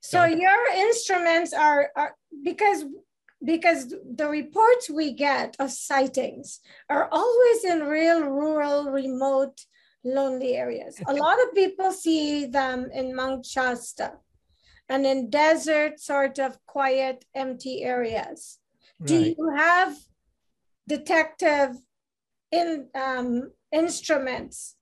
[0.00, 2.84] So, so your instruments are, are because
[3.44, 9.60] because the reports we get of sightings are always in real rural, remote,
[10.02, 10.98] lonely areas.
[11.06, 14.12] A lot of people see them in Mount Shasta
[14.88, 18.58] and in desert, sort of quiet, empty areas.
[18.98, 19.08] Right.
[19.08, 19.96] Do you have
[20.86, 21.76] detective
[22.50, 24.76] in um, instruments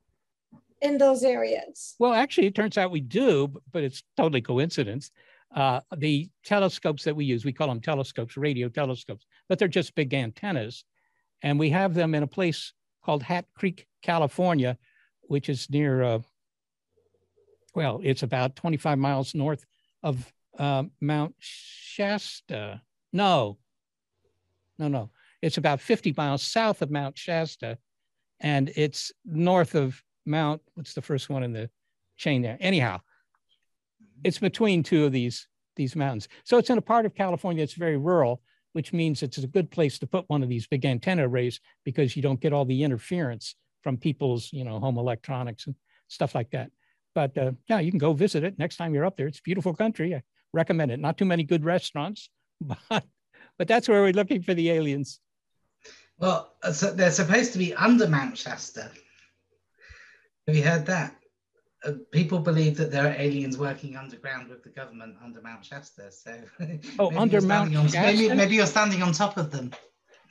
[0.80, 1.94] in those areas?
[1.98, 5.10] Well, actually, it turns out we do, but it's totally coincidence.
[5.54, 9.94] Uh, the telescopes that we use, we call them telescopes, radio telescopes, but they're just
[9.94, 10.84] big antennas.
[11.42, 12.72] And we have them in a place
[13.04, 14.78] called Hat Creek, California,
[15.22, 16.18] which is near, uh,
[17.74, 19.66] well, it's about 25 miles north
[20.02, 22.82] of uh, Mount Shasta.
[23.12, 23.58] No,
[24.78, 25.10] no, no.
[25.40, 27.78] It's about 50 miles south of Mount Shasta,
[28.40, 31.68] and it's north of Mount, what's the first one in the
[32.16, 32.56] chain there?
[32.60, 33.00] Anyhow,
[34.24, 36.28] it's between two of these, these mountains.
[36.44, 38.40] So it's in a part of California that's very rural,
[38.72, 42.14] which means it's a good place to put one of these big antenna arrays because
[42.16, 45.74] you don't get all the interference from people's, you know, home electronics and
[46.08, 46.70] stuff like that.
[47.14, 49.26] But uh, yeah, you can go visit it next time you're up there.
[49.26, 50.14] It's beautiful country.
[50.14, 50.22] I
[50.52, 51.00] recommend it.
[51.00, 53.04] Not too many good restaurants, but
[53.58, 55.20] but that's where we're looking for the aliens.
[56.18, 58.90] Well, uh, so they're supposed to be under Mount Shasta.
[60.46, 61.16] Have you heard that?
[61.84, 66.12] Uh, people believe that there are aliens working underground with the government under Mount Shasta.
[66.12, 66.40] So,
[66.98, 68.00] oh, under Mount on, Shasta?
[68.00, 69.72] Maybe, maybe, you're standing on top of them.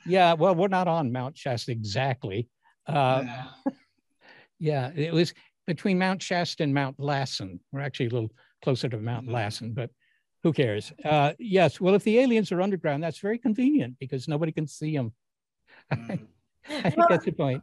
[0.06, 2.48] Yeah, well, we're not on Mount Shasta exactly.
[2.86, 3.72] Uh, yeah.
[4.58, 5.34] yeah, it was
[5.74, 7.58] between Mount Shasta and Mount Lassen.
[7.72, 8.32] We're actually a little
[8.62, 9.34] closer to Mount mm-hmm.
[9.34, 9.90] Lassen, but
[10.42, 10.92] who cares?
[11.02, 14.94] Uh, yes, well, if the aliens are underground, that's very convenient because nobody can see
[14.94, 15.12] them.
[15.92, 16.26] Mm.
[16.68, 17.62] I think well, that's the point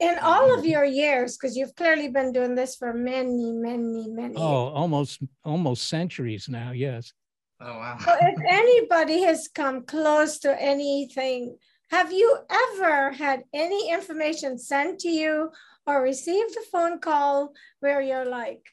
[0.00, 4.34] in all of your years because you've clearly been doing this for many many many
[4.36, 7.12] oh almost almost centuries now yes
[7.60, 11.56] oh wow so if anybody has come close to anything
[11.90, 15.48] have you ever had any information sent to you
[15.86, 18.66] or received a phone call where you're like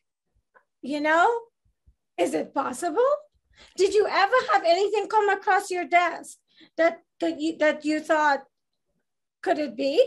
[0.82, 1.28] you know
[2.18, 3.12] is it possible
[3.78, 6.38] did you ever have anything come across your desk
[6.78, 8.44] that that you that you thought
[9.42, 10.04] could it be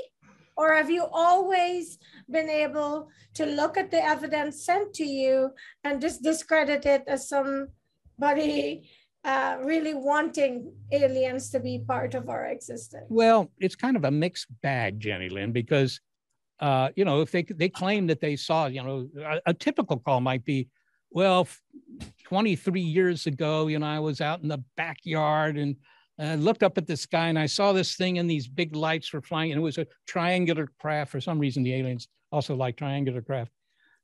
[0.56, 1.98] or have you always
[2.30, 5.50] been able to look at the evidence sent to you
[5.82, 8.88] and just discredit it as somebody
[9.24, 13.06] uh, really wanting aliens to be part of our existence?
[13.08, 16.00] Well, it's kind of a mixed bag, Jennylyn, because
[16.60, 19.98] uh, you know if they they claim that they saw, you know, a, a typical
[19.98, 20.68] call might be,
[21.10, 21.48] well,
[22.24, 25.76] 23 years ago, you know, I was out in the backyard and
[26.18, 29.12] I looked up at the sky and I saw this thing and these big lights
[29.12, 31.10] were flying and it was a triangular craft.
[31.10, 33.50] For some reason, the aliens also like triangular craft.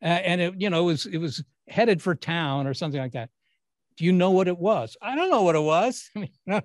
[0.03, 3.13] Uh, and it, you know, it was, it was headed for town or something like
[3.13, 3.31] that.
[3.97, 4.97] Do you know what it was?
[5.03, 6.11] I don't know what it was.
[6.17, 6.63] I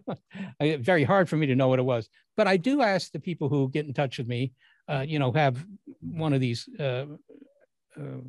[0.59, 2.09] mean, very hard for me to know what it was.
[2.37, 4.53] But I do ask the people who get in touch with me,
[4.87, 5.65] uh, you know, have
[6.01, 7.05] one of these uh,
[7.97, 8.21] uh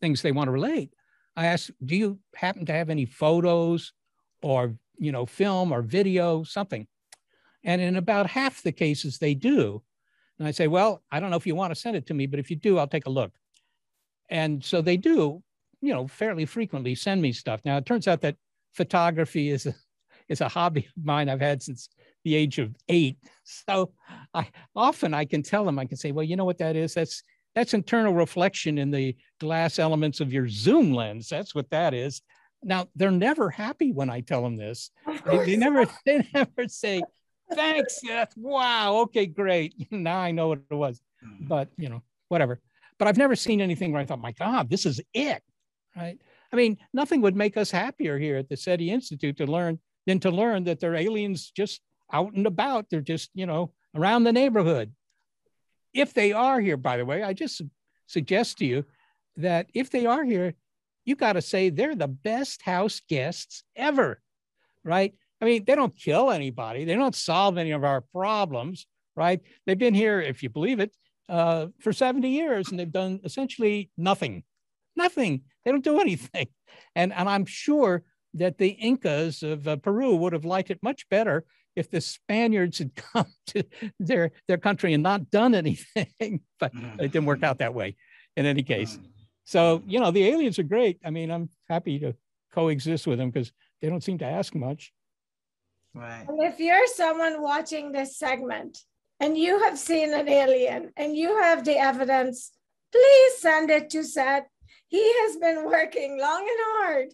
[0.00, 0.92] things they want to relate.
[1.36, 3.92] I ask, do you happen to have any photos
[4.42, 6.86] or you know, film or video, something.
[7.64, 9.82] And in about half the cases, they do.
[10.38, 12.26] And I say, well, I don't know if you want to send it to me,
[12.26, 13.32] but if you do, I'll take a look.
[14.30, 15.42] And so they do,
[15.80, 17.60] you know, fairly frequently send me stuff.
[17.64, 18.36] Now it turns out that
[18.72, 19.74] photography is a,
[20.28, 21.88] is a hobby of mine I've had since
[22.24, 23.18] the age of eight.
[23.44, 23.92] So
[24.34, 26.94] I often I can tell them, I can say, well, you know what that is?
[26.94, 27.22] That's
[27.54, 31.28] that's internal reflection in the glass elements of your zoom lens.
[31.28, 32.22] That's what that is.
[32.62, 34.90] Now they're never happy when I tell them this.
[35.26, 37.02] They, they, never they never say,
[37.52, 38.32] "Thanks, Seth.
[38.36, 39.74] Wow, okay, great.
[39.90, 41.46] now I know what it was." Mm-hmm.
[41.46, 42.60] But you know, whatever.
[42.98, 45.42] But I've never seen anything where I thought, "My God, this is it."
[45.96, 46.18] Right?
[46.52, 50.20] I mean, nothing would make us happier here at the SETI Institute to learn than
[50.20, 51.80] to learn that they're aliens just
[52.12, 52.86] out and about.
[52.90, 54.92] They're just you know around the neighborhood.
[55.92, 57.62] If they are here, by the way, I just
[58.06, 58.84] suggest to you
[59.36, 60.54] that if they are here,
[61.04, 64.20] you got to say they're the best house guests ever,
[64.84, 65.14] right?
[65.40, 68.86] I mean, they don't kill anybody, they don't solve any of our problems,
[69.16, 69.40] right?
[69.66, 70.94] They've been here, if you believe it,
[71.28, 74.44] uh, for 70 years and they've done essentially nothing.
[74.96, 75.42] Nothing.
[75.64, 76.46] They don't do anything.
[76.94, 81.08] And, and I'm sure that the Incas of uh, Peru would have liked it much
[81.08, 81.44] better
[81.76, 83.64] if the Spaniards had come to
[83.98, 86.94] their their country and not done anything, but Mm.
[87.00, 87.96] it didn't work out that way.
[88.36, 89.06] In any case, Mm.
[89.44, 90.98] so you know the aliens are great.
[91.04, 92.14] I mean, I'm happy to
[92.52, 94.92] coexist with them because they don't seem to ask much.
[95.94, 96.24] Right.
[96.28, 98.78] And if you're someone watching this segment
[99.20, 102.52] and you have seen an alien and you have the evidence,
[102.90, 104.46] please send it to Seth.
[104.88, 107.08] He has been working long and hard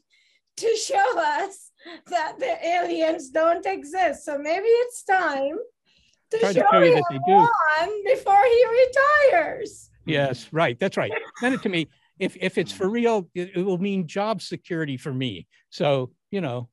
[0.59, 1.68] to show us
[2.09, 4.25] that the aliens don't exist.
[4.25, 5.57] So maybe it's time
[6.31, 7.37] to Try show show you him that they do.
[7.37, 9.91] one before he retires.
[10.05, 10.79] Yes, right.
[10.79, 11.13] That's right.
[11.41, 11.89] Send it to me.
[12.19, 15.47] If if it's for real, it, it will mean job security for me.
[15.71, 16.69] So you know,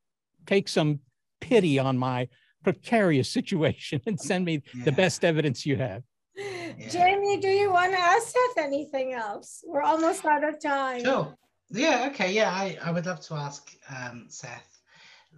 [0.45, 0.99] take some
[1.41, 2.27] pity on my
[2.63, 6.03] precarious situation and send me the best evidence you have.
[6.89, 9.63] Jamie, do you want to ask Seth anything else?
[9.65, 11.03] We're almost out of time.
[11.03, 11.33] Sure.
[11.69, 12.09] Yeah.
[12.11, 12.33] Okay.
[12.33, 12.51] Yeah.
[12.51, 14.74] I, I would love to ask um, Seth.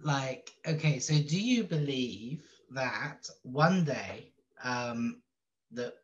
[0.02, 4.32] Like, okay, so do you believe that one day
[4.62, 5.22] um,
[5.72, 5.94] that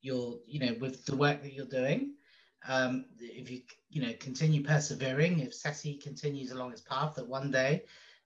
[0.00, 2.14] you'll, you know, with the work that you're doing,
[2.66, 7.50] um, if you, you know, continue persevering, if SETI continues along its path, that one
[7.50, 7.84] day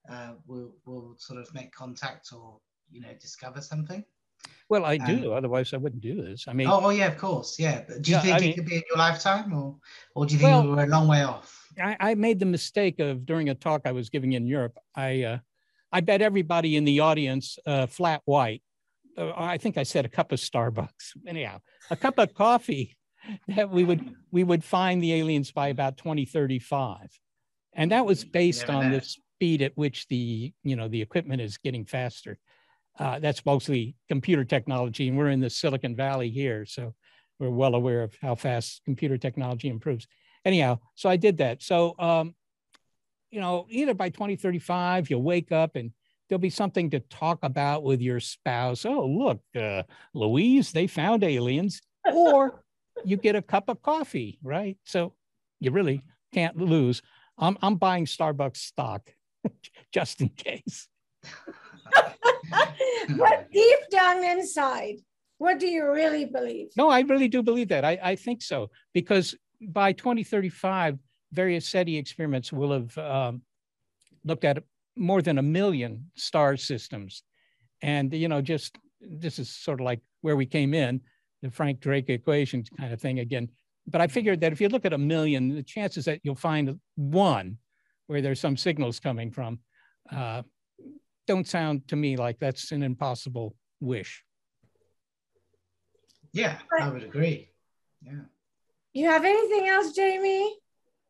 [0.09, 2.59] uh, we'll, we'll sort of make contact or,
[2.89, 4.03] you know, discover something?
[4.69, 5.33] Well, I Um, do.
[5.33, 6.47] Otherwise, I wouldn't do this.
[6.47, 7.59] I mean, Oh, oh yeah, of course.
[7.59, 7.83] Yeah.
[7.87, 9.77] But do you Yeah, think I it mean- could be in your lifetime or,
[10.15, 11.55] or do you think Well- we're a long way off?
[11.81, 14.77] I, I made the mistake of during a talk I was giving in Europe.
[14.95, 15.37] I uh,
[15.91, 18.61] I bet everybody in the audience uh, flat white.
[19.17, 21.15] Uh, I think I said a cup of Starbucks.
[21.25, 22.97] Anyhow, a cup of coffee
[23.47, 27.09] that we would we would find the aliens by about 2035,
[27.73, 31.57] and that was based on the speed at which the you know the equipment is
[31.57, 32.37] getting faster.
[32.99, 36.93] Uh, that's mostly computer technology, and we're in the Silicon Valley here, so
[37.39, 40.05] we're well aware of how fast computer technology improves
[40.45, 41.61] anyhow, so I did that.
[41.61, 42.35] So, um,
[43.31, 45.91] you know, either by 2035, you'll wake up and
[46.27, 48.85] there'll be something to talk about with your spouse.
[48.85, 49.83] Oh, look, uh,
[50.13, 51.81] Louise, they found aliens.
[52.11, 52.63] Or
[53.03, 54.77] you get a cup of coffee, right?
[54.85, 55.13] So
[55.59, 56.01] you really
[56.33, 57.03] can't lose.
[57.37, 59.13] I'm, I'm buying Starbucks stock
[59.93, 60.87] just in case.
[63.17, 64.95] but deep down inside,
[65.37, 66.69] what do you really believe?
[66.75, 67.85] No, I really do believe that.
[67.85, 70.99] I, I think so because by 2035,
[71.31, 73.41] various SETI experiments will have um,
[74.23, 74.63] looked at
[74.95, 77.23] more than a million star systems.
[77.81, 81.01] And, you know, just this is sort of like where we came in,
[81.41, 83.49] the Frank Drake equation kind of thing again.
[83.87, 86.79] But I figured that if you look at a million, the chances that you'll find
[86.95, 87.57] one
[88.07, 89.59] where there's some signals coming from
[90.11, 90.41] uh,
[91.29, 94.25] don't sound to me like that's an impossible wish.
[96.33, 97.49] Yeah, I would agree.
[98.01, 98.21] Yeah.
[98.93, 100.55] You have anything else, Jamie?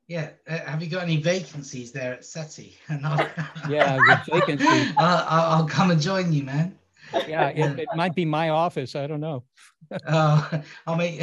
[0.10, 0.32] Yeah.
[0.46, 2.76] Uh, have you got any vacancies there at SETI?
[2.90, 3.30] And I'll,
[3.70, 4.94] Yeah, the vacancy.
[4.98, 6.78] I'll, I'll, I'll come and join you, man.
[7.26, 8.96] Yeah, it, it might be my office.
[8.96, 9.46] I don't know.
[10.06, 11.22] Oh, I'll make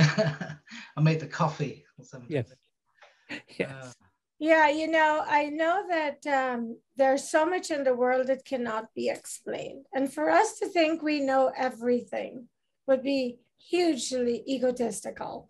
[0.96, 2.30] I'll make the coffee or something.
[2.30, 2.50] Yes.
[2.50, 3.94] Uh, Yes.
[4.38, 8.92] Yeah, you know, I know that um, there's so much in the world that cannot
[8.94, 9.86] be explained.
[9.94, 12.48] And for us to think we know everything
[12.86, 15.48] would be hugely egotistical.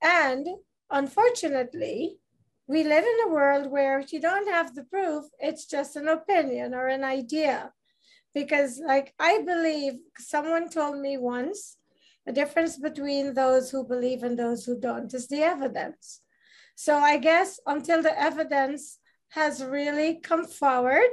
[0.00, 0.46] And
[0.90, 2.18] unfortunately,
[2.68, 6.06] we live in a world where if you don't have the proof, it's just an
[6.06, 7.72] opinion or an idea.
[8.32, 11.78] Because, like, I believe someone told me once
[12.26, 16.20] the difference between those who believe and those who don't is the evidence.
[16.74, 18.98] So I guess until the evidence
[19.30, 21.10] has really come forward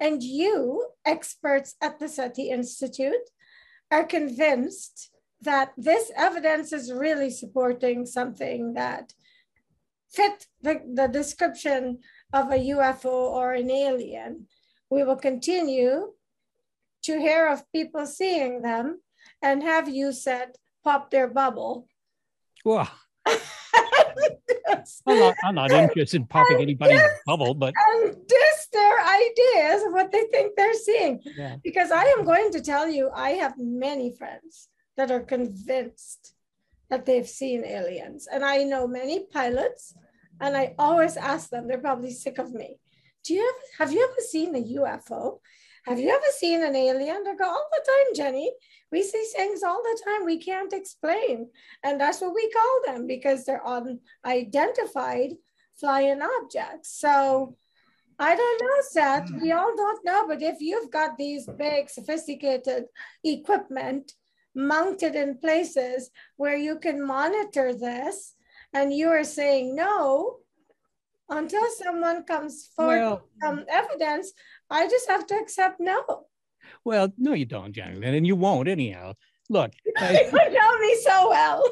[0.00, 3.28] and you, experts at the SETI Institute,
[3.90, 9.12] are convinced that this evidence is really supporting something that
[10.10, 11.98] fit the, the description
[12.32, 14.46] of a UFO or an alien,
[14.90, 16.12] we will continue
[17.02, 19.00] to hear of people seeing them
[19.42, 20.52] and have you said
[20.82, 21.86] pop their bubble.
[25.04, 29.82] Well, I'm not, I'm not interested in popping anybody's bubble, but and diss their ideas
[29.84, 31.20] of what they think they're seeing.
[31.36, 31.56] Yeah.
[31.62, 36.34] Because I am going to tell you, I have many friends that are convinced
[36.90, 38.28] that they've seen aliens.
[38.30, 39.94] And I know many pilots,
[40.40, 42.78] and I always ask them, they're probably sick of me.
[43.24, 45.40] Do you ever, have you ever seen a UFO?
[45.88, 47.24] Have you ever seen an alien?
[47.24, 48.52] They go, all the time, Jenny.
[48.92, 51.48] We see things all the time we can't explain.
[51.82, 55.30] And that's what we call them because they're unidentified
[55.80, 57.00] flying objects.
[57.00, 57.56] So
[58.18, 59.30] I don't know, Seth.
[59.40, 59.56] We mm.
[59.56, 60.26] all don't know.
[60.28, 62.84] But if you've got these big, sophisticated
[63.24, 64.12] equipment
[64.54, 68.34] mounted in places where you can monitor this,
[68.74, 70.38] and you are saying no,
[71.30, 74.32] until someone comes forward well, with some evidence,
[74.70, 76.26] I just have to accept no.
[76.84, 79.14] Well, no, you don't, Jennylyn, and you won't anyhow.
[79.48, 79.92] Look, you
[80.32, 81.70] know me so well.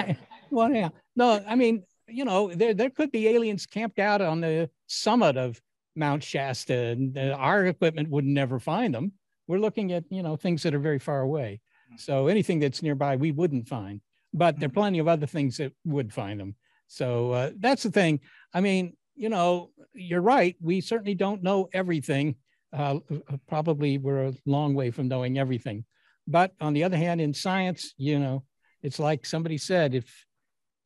[0.50, 4.40] well, yeah, no, I mean, you know, there there could be aliens camped out on
[4.40, 5.60] the summit of
[5.96, 9.12] Mount Shasta, and uh, our equipment would never find them.
[9.46, 11.60] We're looking at you know things that are very far away.
[11.96, 14.00] So anything that's nearby, we wouldn't find.
[14.32, 16.56] But there are plenty of other things that would find them.
[16.88, 18.20] So uh, that's the thing.
[18.52, 20.56] I mean, you know, you're right.
[20.60, 22.36] We certainly don't know everything.
[22.72, 22.98] Uh,
[23.46, 25.84] probably we're a long way from knowing everything.
[26.26, 28.44] But on the other hand, in science, you know,
[28.82, 30.26] it's like somebody said, if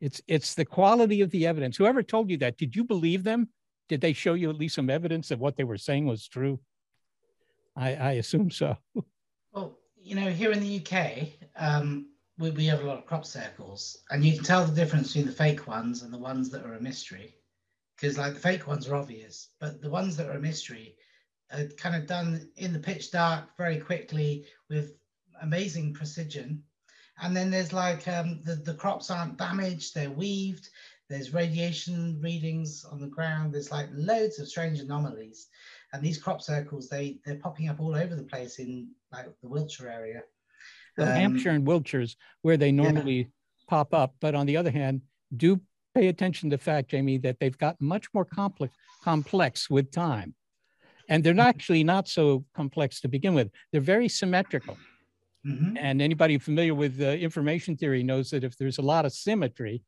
[0.00, 1.76] it's it's the quality of the evidence.
[1.76, 3.48] Whoever told you that, did you believe them?
[3.88, 6.60] Did they show you at least some evidence that what they were saying was true?
[7.76, 8.76] I, I assume so.
[9.54, 13.24] Well, you know, here in the UK, um, we, we have a lot of crop
[13.24, 16.66] circles, and you can tell the difference between the fake ones and the ones that
[16.66, 17.34] are a mystery.
[17.98, 20.96] Because, like, the fake ones are obvious, but the ones that are a mystery
[21.52, 24.92] are kind of done in the pitch dark very quickly with
[25.42, 26.62] amazing precision.
[27.20, 30.68] And then there's like um, the, the crops aren't damaged, they're weaved,
[31.08, 35.48] there's radiation readings on the ground, there's like loads of strange anomalies.
[35.92, 39.48] And these crop circles, they, they're popping up all over the place in like the
[39.48, 40.22] Wiltshire area.
[40.96, 43.24] Well, um, Hampshire and Wiltshires, where they normally yeah.
[43.68, 44.14] pop up.
[44.20, 45.00] But on the other hand,
[45.34, 45.60] do
[45.94, 50.34] pay attention to the fact, Jamie, that they've got much more complex, complex with time.
[51.08, 53.50] And they're not actually not so complex to begin with.
[53.72, 54.76] They're very symmetrical.
[55.46, 55.76] Mm-hmm.
[55.78, 59.82] And anybody familiar with uh, information theory knows that if there's a lot of symmetry,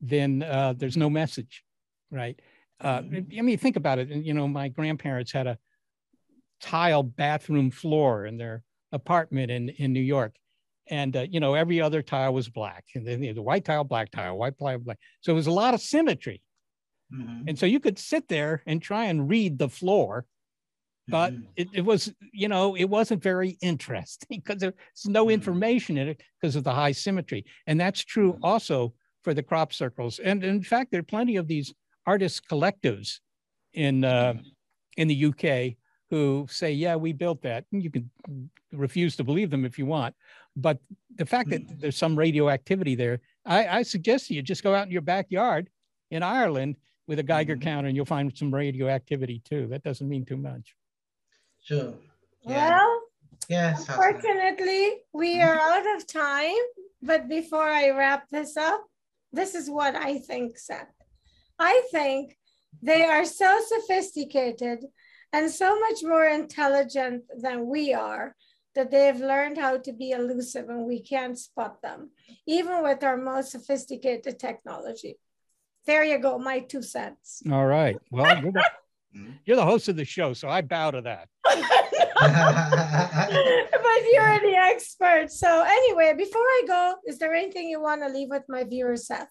[0.00, 1.64] then uh, there's no message,
[2.10, 2.38] right?
[2.80, 3.38] Uh, mm-hmm.
[3.38, 4.08] I mean, think about it.
[4.08, 5.58] You know, my grandparents had a
[6.60, 8.62] tile bathroom floor in their
[8.92, 10.36] apartment in, in New York
[10.88, 14.10] and uh, you know every other tile was black and then the white tile black
[14.10, 16.42] tile white tile black so it was a lot of symmetry
[17.12, 17.48] mm-hmm.
[17.48, 20.24] and so you could sit there and try and read the floor
[21.08, 21.42] but mm-hmm.
[21.56, 24.74] it, it was you know it wasn't very interesting because there's
[25.06, 25.32] no mm-hmm.
[25.32, 28.44] information in it because of the high symmetry and that's true mm-hmm.
[28.44, 31.72] also for the crop circles and in fact there are plenty of these
[32.06, 33.20] artist collectives
[33.72, 34.48] in uh, mm-hmm.
[34.96, 35.76] in the uk
[36.12, 37.64] who say, yeah, we built that.
[37.72, 38.10] And you can
[38.70, 40.14] refuse to believe them if you want.
[40.56, 40.78] But
[41.16, 41.80] the fact that mm.
[41.80, 45.70] there's some radioactivity there, I, I suggest you just go out in your backyard
[46.10, 46.76] in Ireland
[47.06, 47.62] with a Geiger mm-hmm.
[47.62, 49.66] counter and you'll find some radioactivity too.
[49.68, 50.74] That doesn't mean too much.
[51.62, 51.94] Sure.
[52.42, 52.76] Yeah.
[52.76, 53.00] Well,
[53.48, 53.88] yes.
[53.88, 56.62] Unfortunately, we are out of time.
[57.02, 58.84] But before I wrap this up,
[59.32, 60.92] this is what I think, Seth.
[61.58, 62.36] I think
[62.80, 64.84] they are so sophisticated
[65.32, 68.36] and so much more intelligent than we are
[68.74, 72.10] that they've learned how to be elusive and we can't spot them,
[72.46, 75.18] even with our most sophisticated technology.
[75.86, 77.42] There you go, my two cents.
[77.50, 77.96] All right.
[78.10, 78.64] Well, you're the,
[79.44, 81.28] you're the host of the show, so I bow to that.
[82.22, 85.30] but you're the expert.
[85.30, 89.08] So, anyway, before I go, is there anything you want to leave with my viewers,
[89.08, 89.28] Seth?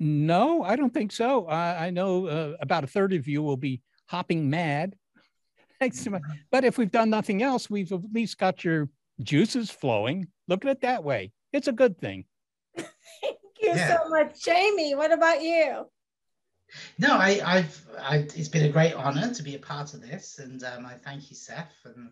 [0.00, 1.46] No, I don't think so.
[1.46, 4.96] Uh, I know uh, about a third of you will be hopping mad.
[5.80, 6.22] Thanks so much.
[6.50, 8.88] But if we've done nothing else, we've at least got your
[9.22, 10.28] juices flowing.
[10.48, 11.32] Look at it that way.
[11.52, 12.24] It's a good thing.
[12.76, 13.98] Thank you yeah.
[13.98, 14.94] so much, Jamie.
[14.94, 15.86] What about you?
[16.98, 20.38] No, I, I've, I, it's been a great honor to be a part of this,
[20.38, 22.10] and um, I thank you, Seth, and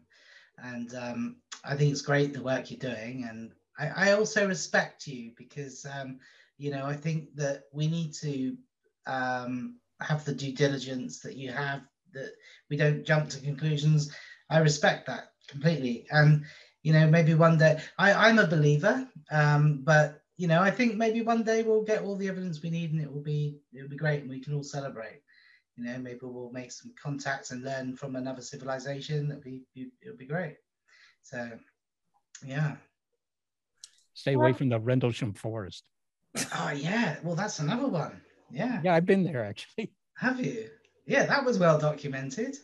[0.58, 5.06] and um, I think it's great the work you're doing, and I, I also respect
[5.06, 6.18] you because um,
[6.58, 8.56] you know I think that we need to
[9.06, 11.82] um, have the due diligence that you have
[12.14, 12.32] that
[12.70, 14.14] we don't jump to conclusions.
[14.50, 16.06] I respect that completely.
[16.10, 16.44] And
[16.82, 20.96] you know maybe one day I, i'm a believer um, but you know i think
[20.96, 23.88] maybe one day we'll get all the evidence we need and it will be it'll
[23.88, 25.20] be great and we can all celebrate.
[25.76, 29.28] You know maybe we'll make some contacts and learn from another civilization.
[29.28, 30.56] That'll be it'll be great.
[31.22, 31.50] So
[32.44, 32.76] yeah.
[34.14, 35.84] Stay away from the rendlesham forest.
[36.56, 37.16] Oh yeah.
[37.22, 38.20] Well that's another one.
[38.50, 38.80] Yeah.
[38.84, 39.92] Yeah, I've been there actually.
[40.18, 40.68] Have you?
[41.12, 42.56] Yeah, that was well documented.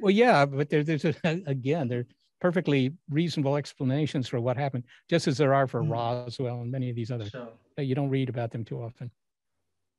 [0.00, 1.14] Well, yeah, but there, there's a,
[1.46, 2.06] again, there are
[2.40, 5.90] perfectly reasonable explanations for what happened, just as there are for mm.
[5.90, 7.30] Roswell and many of these others.
[7.30, 7.48] Sure.
[7.76, 9.10] But you don't read about them too often.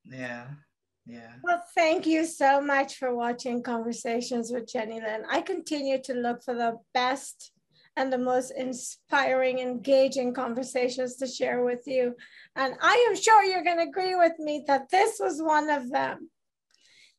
[0.03, 0.45] Yeah.
[1.05, 1.31] Yeah.
[1.43, 5.23] Well, thank you so much for watching Conversations with Jennylyn.
[5.29, 7.51] I continue to look for the best
[7.95, 12.15] and the most inspiring, engaging conversations to share with you.
[12.55, 15.89] And I am sure you're going to agree with me that this was one of
[15.89, 16.29] them.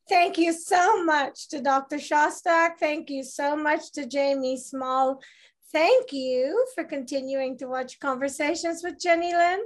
[0.08, 1.96] Thank you so much to Dr.
[1.96, 2.78] Shostak.
[2.78, 5.20] Thank you so much to Jamie Smale.
[5.72, 9.58] Thank you for continuing to watch Conversations with Jennylyn.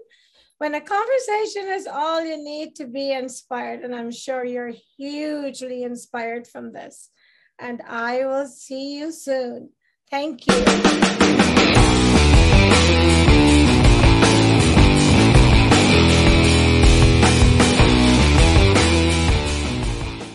[0.57, 5.83] When a conversation is all you need to be inspired, and I'm sure you're hugely
[5.85, 7.11] inspired from this.
[7.61, 9.71] and I will see you soon.
[10.11, 10.65] Thank you.